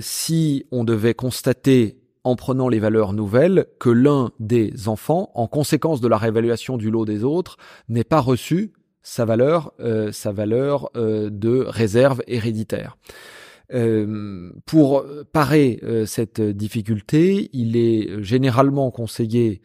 Si 0.00 0.66
on 0.70 0.84
devait 0.84 1.14
constater 1.14 1.96
en 2.26 2.34
prenant 2.34 2.68
les 2.68 2.80
valeurs 2.80 3.12
nouvelles 3.12 3.66
que 3.78 3.88
l'un 3.88 4.32
des 4.40 4.88
enfants, 4.88 5.30
en 5.34 5.46
conséquence 5.46 6.00
de 6.00 6.08
la 6.08 6.18
réévaluation 6.18 6.76
du 6.76 6.90
lot 6.90 7.04
des 7.04 7.22
autres, 7.22 7.56
n'ait 7.88 8.02
pas 8.02 8.18
reçu 8.18 8.72
sa 9.00 9.24
valeur, 9.24 9.72
euh, 9.78 10.10
sa 10.10 10.32
valeur 10.32 10.90
euh, 10.96 11.30
de 11.30 11.64
réserve 11.68 12.22
héréditaire. 12.26 12.98
Euh, 13.72 14.50
pour 14.66 15.04
parer 15.32 15.80
cette 16.06 16.40
difficulté, 16.40 17.48
il 17.52 17.76
est 17.76 18.20
généralement 18.24 18.90
conseillé 18.90 19.62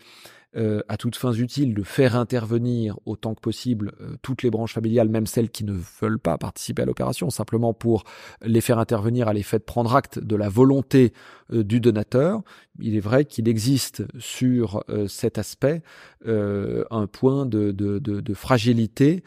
euh, 0.58 0.82
à 0.90 0.98
toutes 0.98 1.16
fins 1.16 1.32
utiles 1.32 1.74
de 1.74 1.82
faire 1.82 2.18
intervenir 2.18 3.00
autant 3.06 3.34
que 3.34 3.40
possible 3.40 3.94
toutes 4.22 4.44
les 4.44 4.50
branches 4.50 4.74
familiales, 4.74 5.08
même 5.08 5.26
celles 5.26 5.50
qui 5.50 5.64
ne 5.64 5.74
veulent 6.02 6.20
pas 6.20 6.38
participer 6.38 6.82
à 6.82 6.86
l'opération, 6.86 7.30
simplement 7.30 7.74
pour 7.74 8.04
les 8.42 8.60
faire 8.60 8.78
intervenir 8.78 9.30
à 9.30 9.34
l'effet 9.34 9.60
de 9.60 9.64
prendre 9.64 9.96
acte 9.96 10.20
de 10.20 10.36
la 10.36 10.50
volonté 10.50 11.14
du 11.52 11.80
donateur. 11.80 12.42
Il 12.80 12.96
est 12.96 13.02
vrai 13.02 13.26
qu'il 13.26 13.48
existe 13.48 14.04
sur 14.20 14.84
cet 15.08 15.38
aspect 15.38 15.84
un 16.26 17.08
point 17.08 17.46
de, 17.46 17.72
de, 17.72 18.34
fragilité 18.34 19.24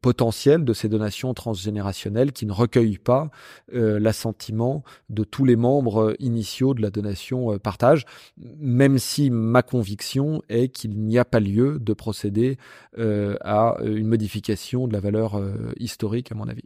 potentielle 0.00 0.64
de 0.64 0.72
ces 0.72 0.88
donations 0.88 1.32
transgénérationnelles 1.32 2.32
qui 2.32 2.44
ne 2.44 2.52
recueillent 2.52 2.98
pas 2.98 3.30
l'assentiment 3.72 4.82
de 5.08 5.24
tous 5.24 5.44
les 5.44 5.56
membres 5.56 6.16
initiaux 6.18 6.74
de 6.74 6.82
la 6.82 6.90
donation 6.90 7.58
partage, 7.58 8.04
même 8.58 8.98
si 8.98 9.30
ma 9.30 9.62
conviction 9.62 10.42
est 10.48 10.68
qu'il 10.68 10.98
n'y 10.98 11.18
a 11.18 11.24
pas 11.24 11.40
lieu 11.40 11.78
de 11.78 11.92
procéder 11.92 12.58
euh, 12.98 13.36
à 13.40 13.76
une 13.84 14.06
modification 14.06 14.86
de 14.86 14.92
la 14.92 15.00
valeur 15.00 15.36
euh, 15.36 15.72
historique, 15.78 16.32
à 16.32 16.34
mon 16.34 16.48
avis. 16.48 16.64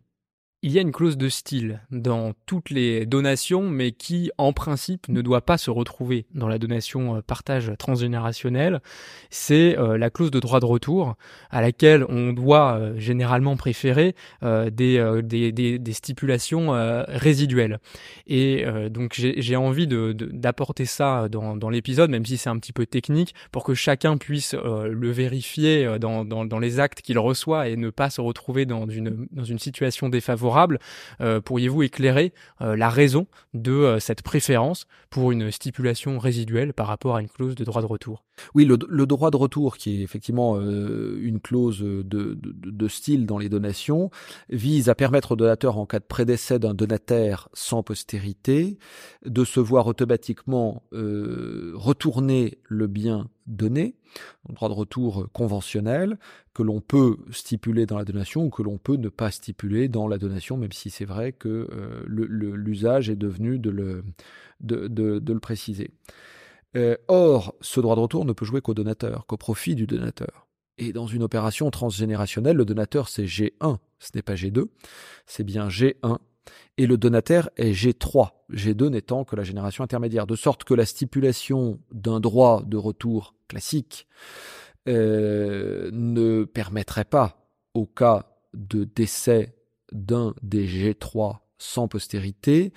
Il 0.62 0.72
y 0.72 0.78
a 0.78 0.82
une 0.82 0.92
clause 0.92 1.16
de 1.16 1.30
style 1.30 1.80
dans 1.90 2.34
toutes 2.44 2.68
les 2.68 3.06
donations, 3.06 3.62
mais 3.62 3.92
qui, 3.92 4.30
en 4.36 4.52
principe, 4.52 5.08
ne 5.08 5.22
doit 5.22 5.40
pas 5.40 5.56
se 5.56 5.70
retrouver 5.70 6.26
dans 6.34 6.48
la 6.48 6.58
donation 6.58 7.16
euh, 7.16 7.22
partage 7.22 7.72
transgénérationnelle. 7.78 8.82
C'est 9.30 9.78
euh, 9.78 9.96
la 9.96 10.10
clause 10.10 10.30
de 10.30 10.38
droit 10.38 10.60
de 10.60 10.66
retour, 10.66 11.16
à 11.48 11.62
laquelle 11.62 12.04
on 12.10 12.34
doit 12.34 12.74
euh, 12.74 12.98
généralement 12.98 13.56
préférer 13.56 14.14
des, 14.42 15.80
stipulations 15.92 16.72
résiduelles. 17.08 17.78
Et 18.26 18.64
donc 18.90 19.14
j'ai 19.14 19.56
envie 19.56 19.86
d'apporter 19.86 20.84
ça 20.84 21.28
dans, 21.28 21.70
l'épisode, 21.70 22.10
même 22.10 22.26
si 22.26 22.36
c'est 22.36 22.50
un 22.50 22.58
petit 22.58 22.72
peu 22.72 22.86
technique, 22.86 23.34
pour 23.50 23.64
que 23.64 23.74
chacun 23.74 24.16
puisse 24.18 24.54
le 24.54 25.10
vérifier 25.10 25.98
dans, 25.98 26.58
les 26.58 26.80
actes 26.80 27.00
qu'il 27.00 27.18
reçoit 27.18 27.68
et 27.68 27.76
ne 27.76 27.90
pas 27.90 28.10
se 28.10 28.20
retrouver 28.20 28.66
dans 28.66 28.88
une 28.88 29.58
situation 29.58 30.08
défavorable 30.08 30.49
favorable. 30.50 30.78
Pourriez-vous 31.44 31.82
éclairer 31.82 32.32
la 32.60 32.88
raison 32.88 33.26
de 33.54 33.98
cette 34.00 34.22
préférence 34.22 34.86
pour 35.10 35.32
une 35.32 35.50
stipulation 35.50 36.18
résiduelle 36.18 36.72
par 36.72 36.86
rapport 36.86 37.16
à 37.16 37.20
une 37.20 37.28
clause 37.28 37.54
de 37.54 37.64
droit 37.64 37.82
de 37.82 37.86
retour? 37.86 38.24
Oui, 38.54 38.64
le, 38.64 39.06
droit 39.06 39.30
de 39.30 39.36
retour, 39.36 39.76
qui 39.76 40.00
est 40.00 40.02
effectivement 40.02 40.60
une 40.60 41.40
clause 41.40 41.80
de, 41.80 42.02
de, 42.40 42.88
style 42.88 43.26
dans 43.26 43.38
les 43.38 43.48
donations, 43.48 44.10
vise 44.48 44.88
à 44.88 44.94
permettre 44.94 45.32
au 45.32 45.36
donateur, 45.36 45.78
en 45.78 45.86
cas 45.86 45.98
de 45.98 46.04
prédécès 46.04 46.58
d'un 46.58 46.74
donataire 46.74 47.48
sans 47.52 47.82
postérité, 47.82 48.78
de 49.24 49.44
se 49.44 49.60
voir 49.60 49.86
automatiquement 49.86 50.82
retourner 50.92 52.58
le 52.64 52.86
bien 52.86 53.28
donné, 53.50 53.96
droit 54.48 54.68
de 54.68 54.74
retour 54.74 55.28
conventionnel, 55.32 56.18
que 56.54 56.62
l'on 56.62 56.80
peut 56.80 57.18
stipuler 57.30 57.84
dans 57.86 57.98
la 57.98 58.04
donation 58.04 58.44
ou 58.44 58.50
que 58.50 58.62
l'on 58.62 58.78
peut 58.78 58.96
ne 58.96 59.08
pas 59.08 59.30
stipuler 59.30 59.88
dans 59.88 60.08
la 60.08 60.18
donation, 60.18 60.56
même 60.56 60.72
si 60.72 60.90
c'est 60.90 61.04
vrai 61.04 61.32
que 61.32 61.68
euh, 61.72 62.04
l'usage 62.06 63.10
est 63.10 63.16
devenu 63.16 63.58
de 63.58 63.70
le, 63.70 64.04
de, 64.60 64.88
de, 64.88 65.32
le 65.32 65.40
préciser. 65.40 65.90
Euh, 66.76 66.96
or, 67.08 67.54
ce 67.60 67.80
droit 67.80 67.96
de 67.96 68.00
retour 68.00 68.24
ne 68.24 68.32
peut 68.32 68.44
jouer 68.44 68.60
qu'au 68.60 68.74
donateur, 68.74 69.26
qu'au 69.26 69.36
profit 69.36 69.74
du 69.74 69.86
donateur. 69.86 70.46
Et 70.78 70.92
dans 70.92 71.06
une 71.06 71.22
opération 71.22 71.70
transgénérationnelle, 71.70 72.56
le 72.56 72.64
donateur 72.64 73.08
c'est 73.08 73.24
G1, 73.24 73.78
ce 73.98 74.10
n'est 74.14 74.22
pas 74.22 74.34
G2, 74.34 74.66
c'est 75.26 75.44
bien 75.44 75.68
G1 75.68 76.18
et 76.76 76.86
le 76.86 76.96
donataire 76.96 77.50
est 77.56 77.72
G3, 77.72 78.30
G2 78.52 78.88
n'étant 78.88 79.24
que 79.24 79.36
la 79.36 79.42
génération 79.42 79.84
intermédiaire, 79.84 80.26
de 80.26 80.36
sorte 80.36 80.64
que 80.64 80.74
la 80.74 80.86
stipulation 80.86 81.78
d'un 81.92 82.20
droit 82.20 82.62
de 82.64 82.76
retour 82.76 83.34
classique 83.48 84.06
euh, 84.88 85.90
ne 85.92 86.44
permettrait 86.44 87.04
pas, 87.04 87.46
au 87.74 87.86
cas 87.86 88.26
de 88.54 88.84
décès 88.84 89.54
d'un 89.92 90.34
des 90.42 90.66
G3 90.66 91.38
sans 91.58 91.88
postérité, 91.88 92.72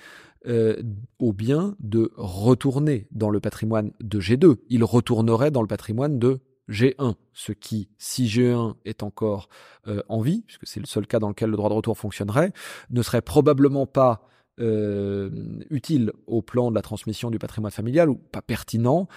euh, 0.46 0.82
au 1.18 1.32
bien 1.32 1.74
de 1.80 2.12
retourner 2.16 3.08
dans 3.10 3.30
le 3.30 3.40
patrimoine 3.40 3.92
de 4.00 4.20
G2. 4.20 4.58
Il 4.68 4.84
retournerait 4.84 5.50
dans 5.50 5.62
le 5.62 5.68
patrimoine 5.68 6.18
de 6.18 6.40
G1, 6.68 7.14
ce 7.32 7.52
qui, 7.52 7.88
si 7.98 8.26
G1 8.26 8.74
est 8.84 9.02
encore 9.02 9.48
euh, 9.86 10.02
en 10.08 10.20
vie, 10.20 10.42
puisque 10.46 10.66
c'est 10.66 10.80
le 10.80 10.86
seul 10.86 11.06
cas 11.06 11.18
dans 11.18 11.28
lequel 11.28 11.50
le 11.50 11.56
droit 11.56 11.68
de 11.68 11.74
retour 11.74 11.98
fonctionnerait, 11.98 12.52
ne 12.90 13.02
serait 13.02 13.22
probablement 13.22 13.86
pas 13.86 14.26
euh, 14.60 15.30
utile 15.70 16.12
au 16.26 16.40
plan 16.40 16.70
de 16.70 16.74
la 16.74 16.82
transmission 16.82 17.30
du 17.30 17.38
patrimoine 17.38 17.72
familial 17.72 18.08
ou 18.08 18.14
pas 18.14 18.42
pertinent. 18.42 19.08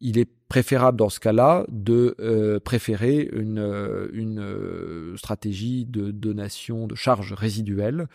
Il 0.00 0.18
est 0.18 0.30
préférable 0.48 0.98
dans 0.98 1.08
ce 1.08 1.20
cas-là 1.20 1.64
de 1.68 2.14
euh, 2.20 2.60
préférer 2.60 3.28
une, 3.32 5.14
stratégie 5.16 5.84
de 5.84 6.10
donation 6.10 6.86
de 6.86 6.94
charges 6.94 7.32
résiduelles, 7.32 8.08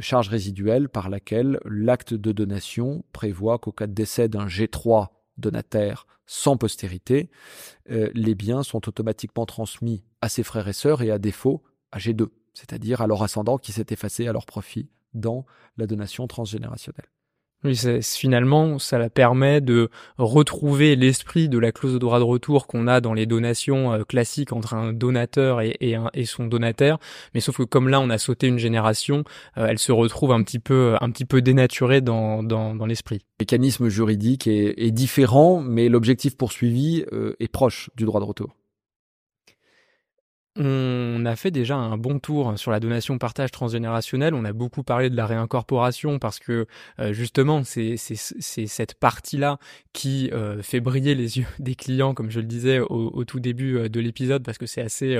charge 0.00 0.28
résiduelle 0.28 0.88
par 0.88 1.08
laquelle 1.08 1.60
l'acte 1.64 2.14
de 2.14 2.32
donation 2.32 3.04
prévoit 3.12 3.58
qu'au 3.58 3.72
cas 3.72 3.86
de 3.86 3.92
décès 3.92 4.28
d'un 4.28 4.46
G3 4.46 5.08
donataire 5.36 6.06
sans 6.28 6.58
postérité, 6.58 7.30
euh, 7.90 8.10
les 8.14 8.36
biens 8.36 8.62
sont 8.62 8.86
automatiquement 8.86 9.46
transmis 9.46 10.04
à 10.20 10.28
ses 10.28 10.44
frères 10.44 10.68
et 10.68 10.72
sœurs 10.72 11.02
et 11.02 11.10
à 11.10 11.18
défaut 11.18 11.64
à 11.90 11.98
G2, 11.98 12.28
c'est-à-dire 12.52 13.00
à 13.00 13.06
leur 13.06 13.22
ascendant 13.22 13.56
qui 13.56 13.72
s'est 13.72 13.86
effacé 13.90 14.28
à 14.28 14.32
leur 14.32 14.44
profit 14.46 14.90
dans 15.14 15.46
la 15.78 15.86
donation 15.86 16.28
transgénérationnelle. 16.28 17.08
Oui, 17.64 17.76
finalement, 18.02 18.78
ça 18.78 18.98
la 18.98 19.10
permet 19.10 19.60
de 19.60 19.90
retrouver 20.16 20.94
l'esprit 20.94 21.48
de 21.48 21.58
la 21.58 21.72
clause 21.72 21.92
de 21.92 21.98
droit 21.98 22.20
de 22.20 22.24
retour 22.24 22.68
qu'on 22.68 22.86
a 22.86 23.00
dans 23.00 23.14
les 23.14 23.26
donations 23.26 23.92
euh, 23.92 24.04
classiques 24.04 24.52
entre 24.52 24.74
un 24.74 24.92
donateur 24.92 25.60
et, 25.60 25.76
et, 25.80 26.24
son 26.24 26.46
donataire. 26.46 26.98
Mais 27.34 27.40
sauf 27.40 27.56
que 27.56 27.64
comme 27.64 27.88
là, 27.88 28.00
on 28.00 28.10
a 28.10 28.18
sauté 28.18 28.46
une 28.46 28.58
génération, 28.60 29.24
euh, 29.56 29.66
elle 29.66 29.80
se 29.80 29.90
retrouve 29.90 30.30
un 30.30 30.44
petit 30.44 30.60
peu, 30.60 30.94
un 31.00 31.10
petit 31.10 31.24
peu 31.24 31.42
dénaturée 31.42 32.00
dans, 32.00 32.44
dans, 32.44 32.76
dans 32.76 32.86
l'esprit. 32.86 33.22
Le 33.40 33.42
mécanisme 33.42 33.88
juridique 33.88 34.46
est, 34.46 34.74
est 34.76 34.92
différent, 34.92 35.60
mais 35.60 35.88
l'objectif 35.88 36.36
poursuivi 36.36 37.04
euh, 37.12 37.34
est 37.40 37.50
proche 37.50 37.90
du 37.96 38.04
droit 38.04 38.20
de 38.20 38.26
retour. 38.26 38.57
On 40.60 41.24
a 41.24 41.36
fait 41.36 41.52
déjà 41.52 41.76
un 41.76 41.96
bon 41.96 42.18
tour 42.18 42.58
sur 42.58 42.72
la 42.72 42.80
donation 42.80 43.16
partage 43.16 43.52
transgénérationnel. 43.52 44.34
On 44.34 44.44
a 44.44 44.52
beaucoup 44.52 44.82
parlé 44.82 45.08
de 45.08 45.14
la 45.14 45.24
réincorporation 45.24 46.18
parce 46.18 46.40
que 46.40 46.66
euh, 46.98 47.12
justement 47.12 47.62
c'est 47.62 47.96
cette 47.96 48.94
partie-là 48.94 49.58
qui 49.92 50.30
euh, 50.32 50.60
fait 50.60 50.80
briller 50.80 51.14
les 51.14 51.38
yeux 51.38 51.46
des 51.60 51.76
clients, 51.76 52.12
comme 52.12 52.32
je 52.32 52.40
le 52.40 52.46
disais 52.46 52.80
au, 52.80 53.24
tout 53.24 53.38
début 53.38 53.76
euh, 53.76 53.88
de 53.88 54.00
l'épisode, 54.00 54.42
parce 54.42 54.58
que 54.58 54.66
c'est 54.66 54.80
assez 54.80 55.16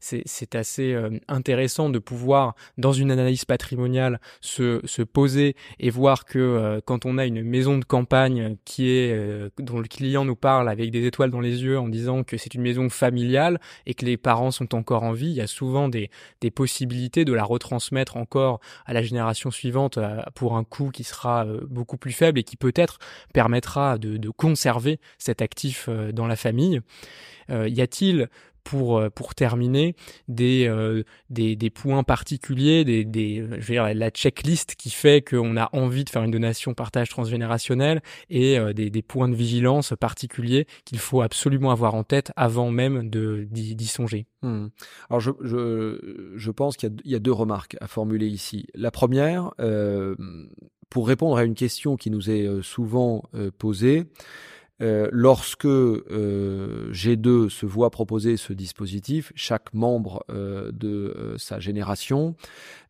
c'est 0.00 0.54
assez 0.54 0.94
intéressant 1.26 1.88
de 1.88 1.98
pouvoir 1.98 2.54
dans 2.76 2.92
une 2.92 3.10
analyse 3.10 3.46
patrimoniale 3.46 4.20
se, 4.42 4.80
se 4.84 5.00
poser 5.00 5.56
et 5.80 5.88
voir 5.88 6.26
que 6.26 6.82
quand 6.84 7.06
on 7.06 7.16
a 7.16 7.24
une 7.24 7.42
maison 7.42 7.78
de 7.78 7.84
campagne 7.84 8.56
qui 8.64 8.90
est 8.90 9.50
dont 9.58 9.78
le 9.78 9.88
client 9.88 10.24
nous 10.24 10.36
parle 10.36 10.68
avec 10.68 10.90
des 10.90 11.06
étoiles 11.06 11.30
dans 11.30 11.40
les 11.40 11.62
yeux 11.62 11.78
en 11.78 11.88
disant 11.88 12.24
que 12.24 12.36
c'est 12.36 12.54
une 12.54 12.62
maison 12.62 12.90
familiale 12.90 13.60
et 13.86 13.94
que 13.94 14.04
les 14.04 14.16
parents 14.16 14.50
sont 14.50 14.74
en 14.74 14.81
encore 14.82 15.04
en 15.04 15.12
vie, 15.12 15.28
il 15.28 15.34
y 15.34 15.40
a 15.40 15.46
souvent 15.46 15.88
des, 15.88 16.10
possibilités 16.52 17.24
de 17.24 17.32
la 17.32 17.44
retransmettre 17.44 18.16
encore 18.16 18.58
à 18.84 18.92
la 18.92 19.00
génération 19.00 19.52
suivante 19.52 19.96
euh, 19.96 20.20
pour 20.34 20.56
un 20.56 20.64
coût 20.64 20.90
qui 20.90 21.04
sera 21.04 21.46
euh, 21.46 21.60
beaucoup 21.70 21.96
plus 21.96 22.10
faible 22.10 22.40
et 22.40 22.42
qui 22.42 22.56
peut-être 22.56 22.98
permettra 23.32 23.96
de, 23.96 24.28
conserver 24.30 24.98
cet 25.18 25.40
actif 25.40 25.86
euh, 25.88 26.10
dans 26.10 26.26
la 26.26 26.36
famille. 26.36 26.80
y 27.48 27.80
a-t-il 27.80 28.28
pour, 28.64 28.98
euh, 28.98 29.10
pour 29.10 29.34
terminer 29.34 29.94
des, 30.28 30.66
euh, 30.68 31.02
points 31.74 32.02
particuliers, 32.02 32.84
dire, 33.04 33.94
la 33.94 34.10
checklist 34.10 34.74
qui 34.74 34.90
fait 34.90 35.22
qu'on 35.22 35.56
a 35.56 35.68
envie 35.72 36.04
de 36.04 36.10
faire 36.10 36.22
une 36.22 36.30
donation 36.30 36.74
partage 36.74 37.08
transgénérationnel 37.08 38.02
et 38.30 38.58
euh, 38.58 38.72
des, 38.72 39.02
points 39.02 39.28
de 39.28 39.34
vigilance 39.34 39.94
particuliers 39.98 40.66
qu'il 40.84 40.98
faut 40.98 41.22
absolument 41.22 41.70
avoir 41.70 41.94
en 41.94 42.04
tête 42.04 42.32
avant 42.36 42.70
même 42.70 43.08
d'y 43.10 43.86
songer. 43.86 44.26
Hmm. 44.42 44.68
Alors 45.10 45.20
je, 45.20 46.50
pense 46.50 46.76
qu'il 46.76 46.92
y, 47.04 47.14
a 47.14 47.18
deux 47.18 47.32
remarques 47.32 47.76
à 47.80 47.88
formuler 47.88 48.26
ici. 48.26 48.66
La 48.74 48.90
première, 48.90 49.52
pour 50.88 51.08
répondre 51.08 51.36
à 51.36 51.44
une 51.44 51.54
question 51.54 51.96
qui 51.96 52.10
nous 52.10 52.30
est 52.30 52.62
souvent 52.62 53.24
posée, 53.58 54.04
euh, 54.82 55.08
lorsque 55.12 55.64
euh, 55.64 56.90
G2 56.92 57.48
se 57.48 57.66
voit 57.66 57.90
proposer 57.90 58.36
ce 58.36 58.52
dispositif, 58.52 59.32
chaque 59.36 59.72
membre 59.72 60.24
euh, 60.30 60.72
de 60.72 61.36
sa 61.38 61.60
génération, 61.60 62.34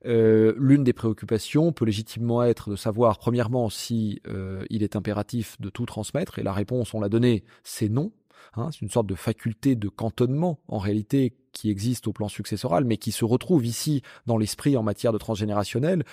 l'une 0.05 0.83
des 0.83 0.93
préoccupations 0.93 1.71
peut 1.71 1.85
légitimement 1.85 2.43
être 2.43 2.71
de 2.71 2.77
savoir, 2.77 3.19
premièrement, 3.19 3.71
si 3.71 4.21
il 4.69 4.83
est 4.83 4.97
impératif 4.97 5.61
de 5.61 5.71
tout 5.71 5.87
transmettre, 5.87 6.41
et 6.41 6.43
la 6.43 6.53
réponse, 6.53 6.93
on 6.93 7.01
l'a 7.01 7.09
donnée, 7.09 7.45
c'est 7.63 7.89
non. 7.89 8.11
Hein, 8.55 8.69
c'est 8.73 8.83
une 8.83 8.91
sorte 8.91 9.07
de 9.07 9.15
faculté 9.15 9.75
de 9.75 9.89
cantonnement 9.89 10.59
en 10.69 10.79
réalité 10.79 11.35
qui 11.53 11.71
existe 11.71 12.07
au 12.07 12.13
plan 12.13 12.29
successoral, 12.29 12.85
mais 12.85 12.97
qui 12.97 13.13
se 13.13 13.25
retrouve 13.25 13.65
ici 13.65 14.03
dans 14.27 14.39
l'esprit 14.39 14.77
en 14.77 14.83
matière 14.83 15.13
de 15.13 15.19
transgénérationnel, 15.19 16.05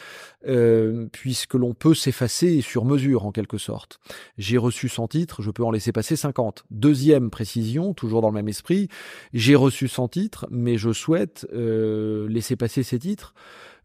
euh, 0.48 1.08
puisque 1.12 1.54
l'on 1.54 1.74
peut 1.74 1.94
s'effacer 1.94 2.62
sur 2.62 2.86
mesure 2.86 3.26
en 3.26 3.32
quelque 3.32 3.58
sorte. 3.58 4.00
J'ai 4.38 4.58
reçu 4.58 4.90
100 4.90 5.08
titres, 5.08 5.42
je 5.42 5.52
peux 5.52 5.64
en 5.64 5.72
laisser 5.72 5.92
passer 5.92 6.16
50. 6.16 6.66
Deuxième 6.72 7.30
précision, 7.30 7.94
toujours 7.94 8.22
dans 8.22 8.30
le 8.30 8.36
même 8.36 8.50
esprit, 8.50 8.90
j'ai 9.34 9.56
reçu 9.56 9.88
100 9.88 10.10
titres, 10.10 10.48
mais 10.52 10.78
je 10.78 10.92
souhaite 10.92 11.48
euh, 11.54 12.28
laisser 12.28 12.56
passer 12.56 12.84
ces 12.84 13.00
titres 13.00 13.34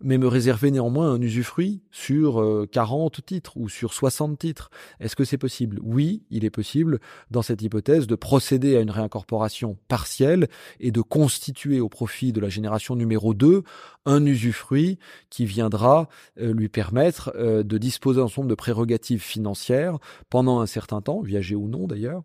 mais 0.00 0.18
me 0.18 0.28
réserver 0.28 0.70
néanmoins 0.70 1.12
un 1.12 1.20
usufruit 1.20 1.82
sur 1.90 2.66
40 2.70 3.18
euh, 3.18 3.22
titres 3.22 3.56
ou 3.56 3.68
sur 3.68 3.92
60 3.92 4.38
titres. 4.38 4.70
Est-ce 5.00 5.16
que 5.16 5.24
c'est 5.24 5.38
possible? 5.38 5.80
Oui, 5.82 6.22
il 6.30 6.44
est 6.44 6.50
possible, 6.50 7.00
dans 7.30 7.42
cette 7.42 7.62
hypothèse, 7.62 8.06
de 8.06 8.14
procéder 8.14 8.76
à 8.76 8.80
une 8.80 8.90
réincorporation 8.90 9.78
partielle 9.88 10.48
et 10.80 10.90
de 10.90 11.00
constituer 11.00 11.80
au 11.80 11.88
profit 11.88 12.32
de 12.32 12.40
la 12.40 12.48
génération 12.48 12.96
numéro 12.96 13.34
2 13.34 13.62
un 14.06 14.26
usufruit 14.26 14.98
qui 15.30 15.46
viendra 15.46 16.08
euh, 16.38 16.52
lui 16.52 16.68
permettre 16.68 17.32
euh, 17.36 17.62
de 17.62 17.78
disposer 17.78 18.20
d'un 18.20 18.28
nombre 18.36 18.48
de 18.48 18.54
prérogatives 18.54 19.22
financières 19.22 19.98
pendant 20.28 20.60
un 20.60 20.66
certain 20.66 21.00
temps, 21.00 21.20
viager 21.20 21.54
ou 21.54 21.68
non 21.68 21.86
d'ailleurs, 21.86 22.22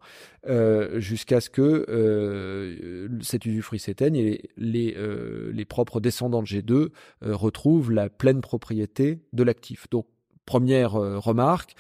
jusqu'à 0.96 1.42
ce 1.42 1.50
que 1.50 3.10
cet 3.22 3.46
usufruit 3.46 3.80
s'éteigne 3.80 4.16
et 4.16 4.50
les, 4.58 4.96
les, 5.52 5.66
propres 5.66 6.00
descendants 6.00 6.42
de 6.42 6.48
G2 6.48 6.90
retrouvent 7.22 7.59
la 7.90 8.10
pleine 8.10 8.42
propriété 8.42 9.20
de 9.34 9.44
l'actif. 9.44 9.88
Donc 9.90 10.06
première 10.46 10.94
remarque 10.94 11.76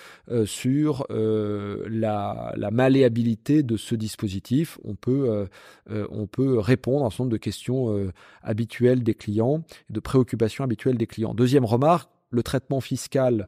sur 0.45 1.07
la, 1.09 2.53
la, 2.55 2.71
malléabilité 2.71 3.63
de 3.63 3.77
ce 3.77 3.95
dispositif. 3.95 4.77
On 4.83 4.93
peut, 4.93 5.47
on 5.89 6.27
peut 6.27 6.59
répondre 6.59 7.03
à 7.03 7.07
un 7.07 7.09
certain 7.09 7.23
nombre 7.23 7.31
de 7.31 7.37
questions 7.37 8.11
habituelles 8.43 9.01
des 9.01 9.15
clients, 9.15 9.63
de 9.89 9.99
préoccupations 9.99 10.63
habituelles 10.63 10.99
des 10.99 11.07
clients. 11.07 11.33
Deuxième 11.33 11.65
remarque, 11.65 12.11
le 12.29 12.43
traitement 12.43 12.79
fiscal, 12.79 13.47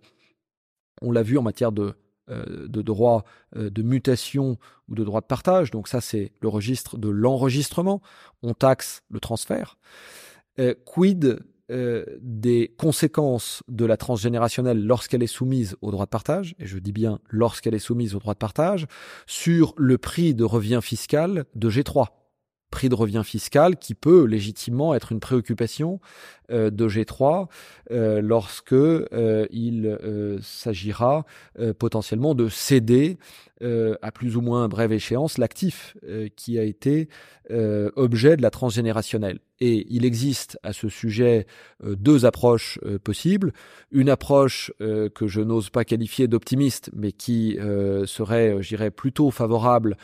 on 1.04 1.12
l'a 1.12 1.22
vu 1.22 1.38
en 1.38 1.44
matière 1.44 1.72
de, 1.72 1.94
de 2.28 2.82
droit 2.82 3.24
de 3.56 3.84
mutation 3.84 4.58
ou 4.90 4.96
de 4.96 5.04
droit 5.04 5.22
de 5.22 5.28
partage. 5.28 5.70
Donc 5.70 5.88
ça, 5.88 6.02
c'est 6.02 6.32
le 6.42 6.48
registre 6.48 6.98
de 6.98 7.10
l'enregistrement. 7.10 8.02
On 8.42 8.56
taxe 8.56 9.04
le 9.12 9.20
transfert. 9.20 9.78
quid 10.86 11.42
euh, 11.72 12.06
des 12.22 12.74
conséquences 12.78 13.64
de 13.70 13.86
la 13.86 13.96
transgénérationnelle 13.96 14.86
lorsqu'elle 14.86 15.24
est 15.24 15.28
soumise 15.28 15.78
au 15.82 15.92
droit 15.92 16.06
de 16.06 16.10
partage, 16.10 16.54
et 16.60 16.66
je 16.66 16.78
dis 16.80 16.92
bien 16.92 17.20
lorsqu'elle 17.30 17.74
est 17.74 17.80
soumise 17.80 18.14
au 18.14 18.20
droit 18.20 18.34
de 18.34 18.40
partage, 18.40 18.88
sur 19.26 19.74
le 19.78 19.98
prix 19.98 20.34
de 20.34 20.44
revient 20.44 20.80
fiscal 20.82 21.46
de 21.56 21.70
G3 21.70 22.08
prix 22.72 22.88
de 22.88 22.96
revient 22.96 23.24
fiscal 23.26 23.76
qui 23.76 23.96
peut 23.96 24.24
légitimement 24.24 24.96
être 24.96 25.12
une 25.12 25.20
préoccupation 25.20 26.00
euh, 26.52 26.70
de 26.70 26.88
G3 26.88 27.48
euh, 27.92 28.22
lorsque 28.22 28.74
il 29.52 29.98
s'agira 30.42 31.26
potentiellement 31.78 32.34
de 32.34 32.48
céder 32.48 33.18
à 34.02 34.12
plus 34.12 34.38
ou 34.38 34.42
moins 34.42 34.68
brève 34.68 34.92
échéance 34.92 35.38
l'actif 35.38 35.96
qui 36.36 36.58
a 36.58 36.64
été 36.64 37.10
objet 37.50 38.38
de 38.38 38.42
la 38.42 38.50
transgénérationnelle. 38.50 39.40
Et 39.64 39.86
il 39.92 40.06
existe 40.06 40.58
à 40.64 40.74
ce 40.74 40.90
sujet 40.90 41.46
deux 41.84 42.26
approches 42.26 42.80
possibles. 43.04 43.54
Une 43.92 44.10
approche 44.10 44.72
que 44.80 45.28
je 45.28 45.42
n'ose 45.42 45.70
pas 45.70 45.86
qualifier 45.86 46.28
d'optimiste, 46.28 46.90
mais 46.96 47.12
qui 47.12 47.58
serait, 48.06 48.58
je 48.62 48.68
dirais, 48.70 48.90
plutôt 48.90 49.30
favorable, 49.30 49.98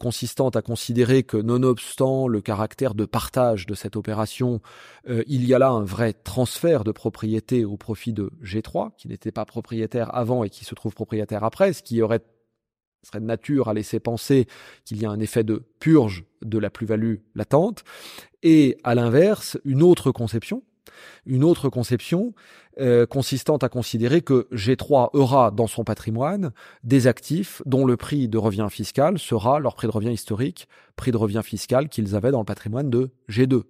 consistante 0.00 0.56
à 0.56 0.62
considérer 0.62 1.22
que 1.22 1.36
nonobstant 1.36 2.26
le 2.26 2.40
caractère 2.40 2.94
de 2.94 3.04
partage 3.04 3.66
de 3.66 3.74
cette 3.74 3.94
opération, 3.94 4.60
il 5.06 5.44
y 5.46 5.54
a 5.54 5.60
là 5.60 5.68
un 5.68 5.84
vrai 5.84 6.12
transfert 6.12 6.82
de 6.82 6.90
propriété 6.90 7.64
au 7.64 7.76
profit 7.76 8.12
de 8.12 8.30
G3, 8.42 8.90
qui 8.96 9.06
n'était 9.06 9.30
pas 9.30 9.44
propriétaire 9.44 10.12
avant 10.12 10.42
et 10.42 10.50
qui 10.50 10.64
se 10.64 10.74
trouve 10.74 10.94
propriétaire 10.94 11.44
après, 11.44 11.72
ce 11.72 11.84
qui 11.84 12.02
aurait 12.02 12.22
serait 13.02 13.20
de 13.20 13.24
nature 13.24 13.68
à 13.68 13.74
laisser 13.74 14.00
penser 14.00 14.46
qu'il 14.84 15.00
y 15.00 15.06
a 15.06 15.10
un 15.10 15.20
effet 15.20 15.44
de 15.44 15.64
purge 15.80 16.24
de 16.42 16.58
la 16.58 16.70
plus-value 16.70 17.16
latente, 17.34 17.84
et 18.42 18.78
à 18.84 18.94
l'inverse, 18.94 19.58
une 19.64 19.82
autre 19.82 20.12
conception, 20.12 20.62
une 21.26 21.44
autre 21.44 21.68
conception 21.68 22.34
euh, 22.80 23.06
consistant 23.06 23.56
à 23.56 23.68
considérer 23.68 24.20
que 24.22 24.46
G3 24.52 25.10
aura 25.12 25.50
dans 25.50 25.66
son 25.66 25.84
patrimoine 25.84 26.52
des 26.84 27.06
actifs 27.06 27.60
dont 27.66 27.84
le 27.84 27.96
prix 27.96 28.28
de 28.28 28.38
revient 28.38 28.68
fiscal 28.70 29.18
sera 29.18 29.58
leur 29.58 29.74
prix 29.74 29.88
de 29.88 29.92
revient 29.92 30.12
historique, 30.12 30.68
prix 30.94 31.10
de 31.10 31.16
revient 31.16 31.42
fiscal 31.44 31.88
qu'ils 31.88 32.14
avaient 32.14 32.30
dans 32.30 32.38
le 32.38 32.44
patrimoine 32.44 32.88
de 32.88 33.10
G2. 33.28 33.62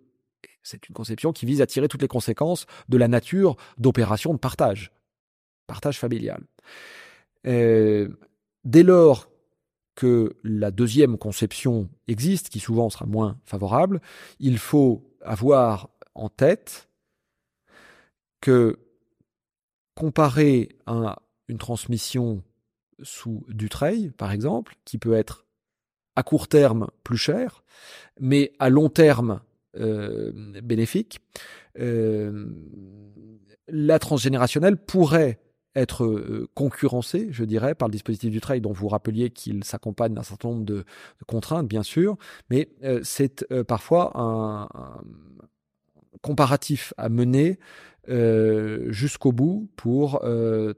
C'est 0.62 0.88
une 0.88 0.94
conception 0.94 1.32
qui 1.32 1.46
vise 1.46 1.62
à 1.62 1.66
tirer 1.66 1.88
toutes 1.88 2.02
les 2.02 2.08
conséquences 2.08 2.66
de 2.90 2.98
la 2.98 3.08
nature 3.08 3.56
d'opérations 3.78 4.34
de 4.34 4.38
partage, 4.38 4.92
partage 5.66 5.98
familial. 5.98 6.42
Euh, 7.46 8.08
dès 8.64 8.82
lors 8.82 9.28
que 9.94 10.36
la 10.44 10.70
deuxième 10.70 11.18
conception 11.18 11.88
existe, 12.06 12.50
qui 12.50 12.60
souvent 12.60 12.88
sera 12.88 13.06
moins 13.06 13.38
favorable, 13.44 14.00
il 14.38 14.58
faut 14.58 15.02
avoir 15.22 15.90
en 16.14 16.28
tête 16.28 16.88
que 18.40 18.78
comparé 19.94 20.76
à 20.86 21.20
une 21.48 21.58
transmission 21.58 22.42
sous 23.02 23.44
Dutreil, 23.48 24.10
par 24.10 24.30
exemple, 24.30 24.76
qui 24.84 24.98
peut 24.98 25.14
être 25.14 25.46
à 26.14 26.22
court 26.22 26.48
terme 26.48 26.88
plus 27.04 27.16
cher, 27.16 27.64
mais 28.20 28.52
à 28.58 28.70
long 28.70 28.88
terme 28.88 29.40
euh, 29.76 30.32
bénéfique, 30.62 31.20
euh, 31.78 32.46
la 33.68 33.98
transgénérationnelle 33.98 34.76
pourrait 34.76 35.38
être 35.78 36.04
euh, 36.04 36.48
concurrencée, 36.54 37.28
je 37.30 37.44
dirais, 37.44 37.74
par 37.74 37.88
le 37.88 37.92
dispositif 37.92 38.30
du 38.30 38.40
trail 38.40 38.60
dont 38.60 38.72
vous 38.72 38.88
rappeliez 38.88 39.30
qu'il 39.30 39.64
s'accompagne 39.64 40.14
d'un 40.14 40.22
certain 40.22 40.48
nombre 40.48 40.64
de, 40.64 40.84
contraintes, 41.26 41.68
bien 41.68 41.82
sûr, 41.82 42.16
mais 42.50 42.68
c'est 43.02 43.46
parfois 43.64 44.12
un, 44.14 44.68
comparatif 46.22 46.94
à 46.96 47.08
mener 47.08 47.58
jusqu'au 48.88 49.32
bout 49.32 49.68
pour 49.76 50.22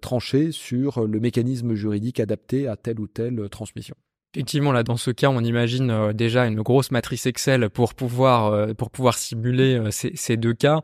trancher 0.01 0.53
sur 0.53 1.07
le 1.07 1.21
mécanisme 1.21 1.75
juridique 1.75 2.21
adapté 2.21 2.67
à 2.67 2.77
telle 2.77 3.01
ou 3.01 3.07
telle 3.07 3.49
transmission. 3.49 3.97
Effectivement, 4.35 4.71
là, 4.71 4.85
dans 4.85 4.97
ce 4.97 5.11
cas, 5.11 5.29
on 5.29 5.43
imagine 5.43 5.91
euh, 5.91 6.13
déjà 6.13 6.47
une 6.47 6.63
grosse 6.63 6.93
matrice 6.93 7.27
Excel 7.27 7.69
pour 7.69 7.95
pouvoir 7.95 8.47
euh, 8.47 8.75
pour 8.75 8.91
pouvoir 8.91 9.19
simuler 9.19 9.75
euh, 9.77 9.91
ces, 9.91 10.13
ces, 10.15 10.37
deux 10.37 10.55
cas, 10.55 10.83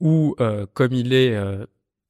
où 0.00 0.34
comme 0.74 0.92
il 0.92 1.12
est 1.12 1.36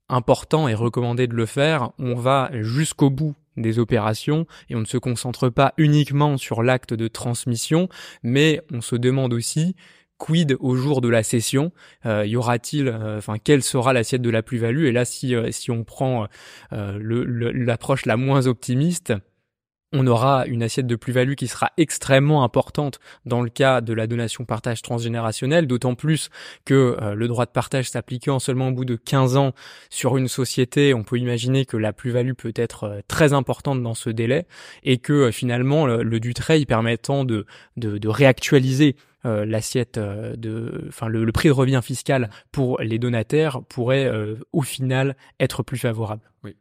important 0.09 0.69
et 0.69 0.75
recommandé 0.75 1.27
de 1.27 1.35
le 1.35 1.47
faire, 1.47 1.91
on 1.99 2.15
va 2.15 2.51
jusqu'au 2.53 3.11
bout 3.11 3.35
des 3.57 3.79
opérations 3.79 4.47
et 4.71 4.77
on 4.77 4.81
ne 4.81 4.87
se 4.87 4.99
concentre 4.99 5.49
pas 5.49 5.75
uniquement 5.77 6.37
sur 6.37 6.63
l'acte 6.63 6.95
de 6.95 7.09
transmission, 7.09 7.89
mais 8.23 8.61
on 8.73 8.81
se 8.81 8.97
demande 8.97 9.33
aussi 9.33 9.75
quid 10.17 10.57
au 10.61 10.75
jour 10.75 11.01
de 11.01 11.09
la 11.09 11.23
session? 11.23 11.73
Y 12.05 12.37
aura-t-il, 12.37 12.89
enfin, 12.91 13.37
quelle 13.43 13.63
sera 13.63 13.93
l'assiette 13.93 14.23
de 14.23 14.31
la 14.31 14.43
plus-value? 14.43 14.85
Et 14.85 14.93
là, 14.93 15.05
si 15.05 15.35
si 15.51 15.71
on 15.71 15.85
prend 15.85 16.27
l'approche 16.71 18.07
la 18.07 18.17
moins 18.17 18.47
optimiste, 18.47 19.13
on 19.93 20.07
aura 20.07 20.47
une 20.47 20.63
assiette 20.63 20.87
de 20.87 20.97
plus-value 20.97 21.35
qui 21.35 21.49
sera 21.49 21.71
extrêmement 21.77 22.45
importante 22.45 23.01
dans 23.25 23.41
le 23.41 23.49
cas 23.49 23.81
de 23.81 23.93
la 23.93 24.07
donation 24.07 24.45
partage 24.45 24.83
transgénérationnelle, 24.83 25.67
d'autant 25.67 25.95
plus 25.95 26.29
que 26.65 26.97
euh, 27.01 27.15
le 27.15 27.29
droit 27.29 27.47
de 27.47 27.51
partage 27.51 27.91
s'appliquant 27.91 28.39
seulement 28.39 28.69
au 28.69 28.73
bout 28.73 28.85
de 28.85 28.97
15 28.97 29.37
ans 29.37 29.53
sur 29.89 30.17
une 30.17 30.29
société, 30.29 30.93
on 30.93 31.05
peut 31.05 31.19
imaginer 31.19 31.65
que 31.65 31.77
la 31.77 31.93
plus-value 31.93 32.35
peut 32.35 32.53
être 32.55 32.85
euh, 32.85 33.01
très 33.09 33.33
importante 33.33 33.83
dans 33.83 33.95
ce 33.95 34.11
délai 34.11 34.47
et 34.83 34.99
que 34.99 35.13
euh, 35.13 35.33
finalement 35.33 35.87
le, 35.87 36.03
le 36.03 36.19
permettant 36.67 37.25
de, 37.25 37.47
de, 37.77 38.09
réactualiser 38.09 38.97
l'assiette 39.25 39.99
de, 39.99 40.85
enfin 40.89 41.09
le, 41.09 41.31
prix 41.33 41.49
de 41.49 41.53
revient 41.53 41.81
fiscal 41.83 42.31
pour 42.53 42.81
les 42.81 42.99
donataires 42.99 43.63
pourrait 43.69 44.11
au 44.53 44.63
final 44.63 45.17
être 45.41 45.63
plus 45.63 45.79
favorable. 45.79 46.23
Oui. 46.45 46.57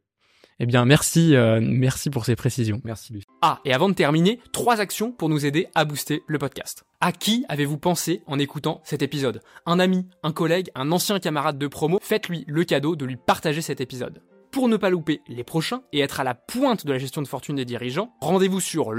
Eh 0.60 0.66
bien, 0.66 0.86
merci, 0.86 1.36
euh, 1.36 1.60
merci 1.62 2.10
pour 2.10 2.26
ces 2.26 2.36
précisions. 2.36 2.82
Merci, 2.84 3.14
Lucie. 3.14 3.28
Ah, 3.44 3.60
et 3.64 3.74
avant 3.74 3.90
de 3.90 3.94
terminer, 3.94 4.40
trois 4.52 4.80
actions 4.80 5.12
pour 5.12 5.30
nous 5.30 5.46
aider 5.46 5.68
à 5.76 5.86
booster 5.86 6.24
le 6.26 6.40
podcast. 6.40 6.84
À 7.00 7.12
qui 7.12 7.46
avez-vous 7.48 7.78
pensé 7.78 8.24
en 8.26 8.40
écoutant 8.40 8.82
cet 8.84 9.04
épisode? 9.04 9.42
Un 9.68 9.80
ami, 9.80 10.08
un 10.24 10.32
collègue, 10.32 10.72
un 10.74 10.92
ancien 10.92 11.20
camarade 11.20 11.60
de 11.60 11.68
promo? 11.68 12.00
Faites-lui 12.02 12.44
le 12.48 12.64
cadeau 12.64 12.96
de 12.96 13.06
lui 13.06 13.18
partager 13.18 13.62
cet 13.62 13.82
épisode. 13.82 14.24
Pour 14.52 14.68
ne 14.68 14.78
pas 14.78 14.90
louper 14.90 15.22
les 15.28 15.44
prochains 15.44 15.84
et 15.94 16.00
être 16.00 16.20
à 16.20 16.24
la 16.24 16.34
pointe 16.34 16.88
de 16.88 16.92
la 16.92 16.98
gestion 16.98 17.22
de 17.22 17.28
fortune 17.28 17.58
des 17.58 17.66
dirigeants, 17.66 18.16
rendez-vous 18.20 18.60
sur 18.60 18.94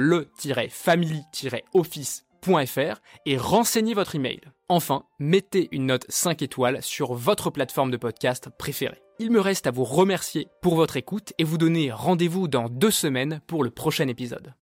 et 3.27 3.37
renseignez 3.37 3.95
votre 3.95 4.15
email. 4.15 4.41
Enfin, 4.69 5.05
mettez 5.19 5.69
une 5.73 5.87
note 5.87 6.05
5 6.09 6.43
étoiles 6.43 6.83
sur 6.83 7.15
votre 7.15 7.51
plateforme 7.51 7.91
de 7.91 7.97
podcast 7.97 8.49
préférée. 8.59 9.03
Il 9.19 9.31
me 9.31 9.41
reste 9.41 9.67
à 9.67 9.71
vous 9.71 9.85
remercier 9.85 10.49
pour 10.63 10.77
votre 10.77 10.97
écoute 10.97 11.33
et 11.39 11.45
vous 11.45 11.59
donner 11.59 11.91
rendez-vous 11.91 12.49
dans 12.49 12.69
deux 12.69 12.91
semaines 12.91 13.41
pour 13.47 13.65
le 13.65 13.71
prochain 13.71 14.09
épisode. 14.09 14.55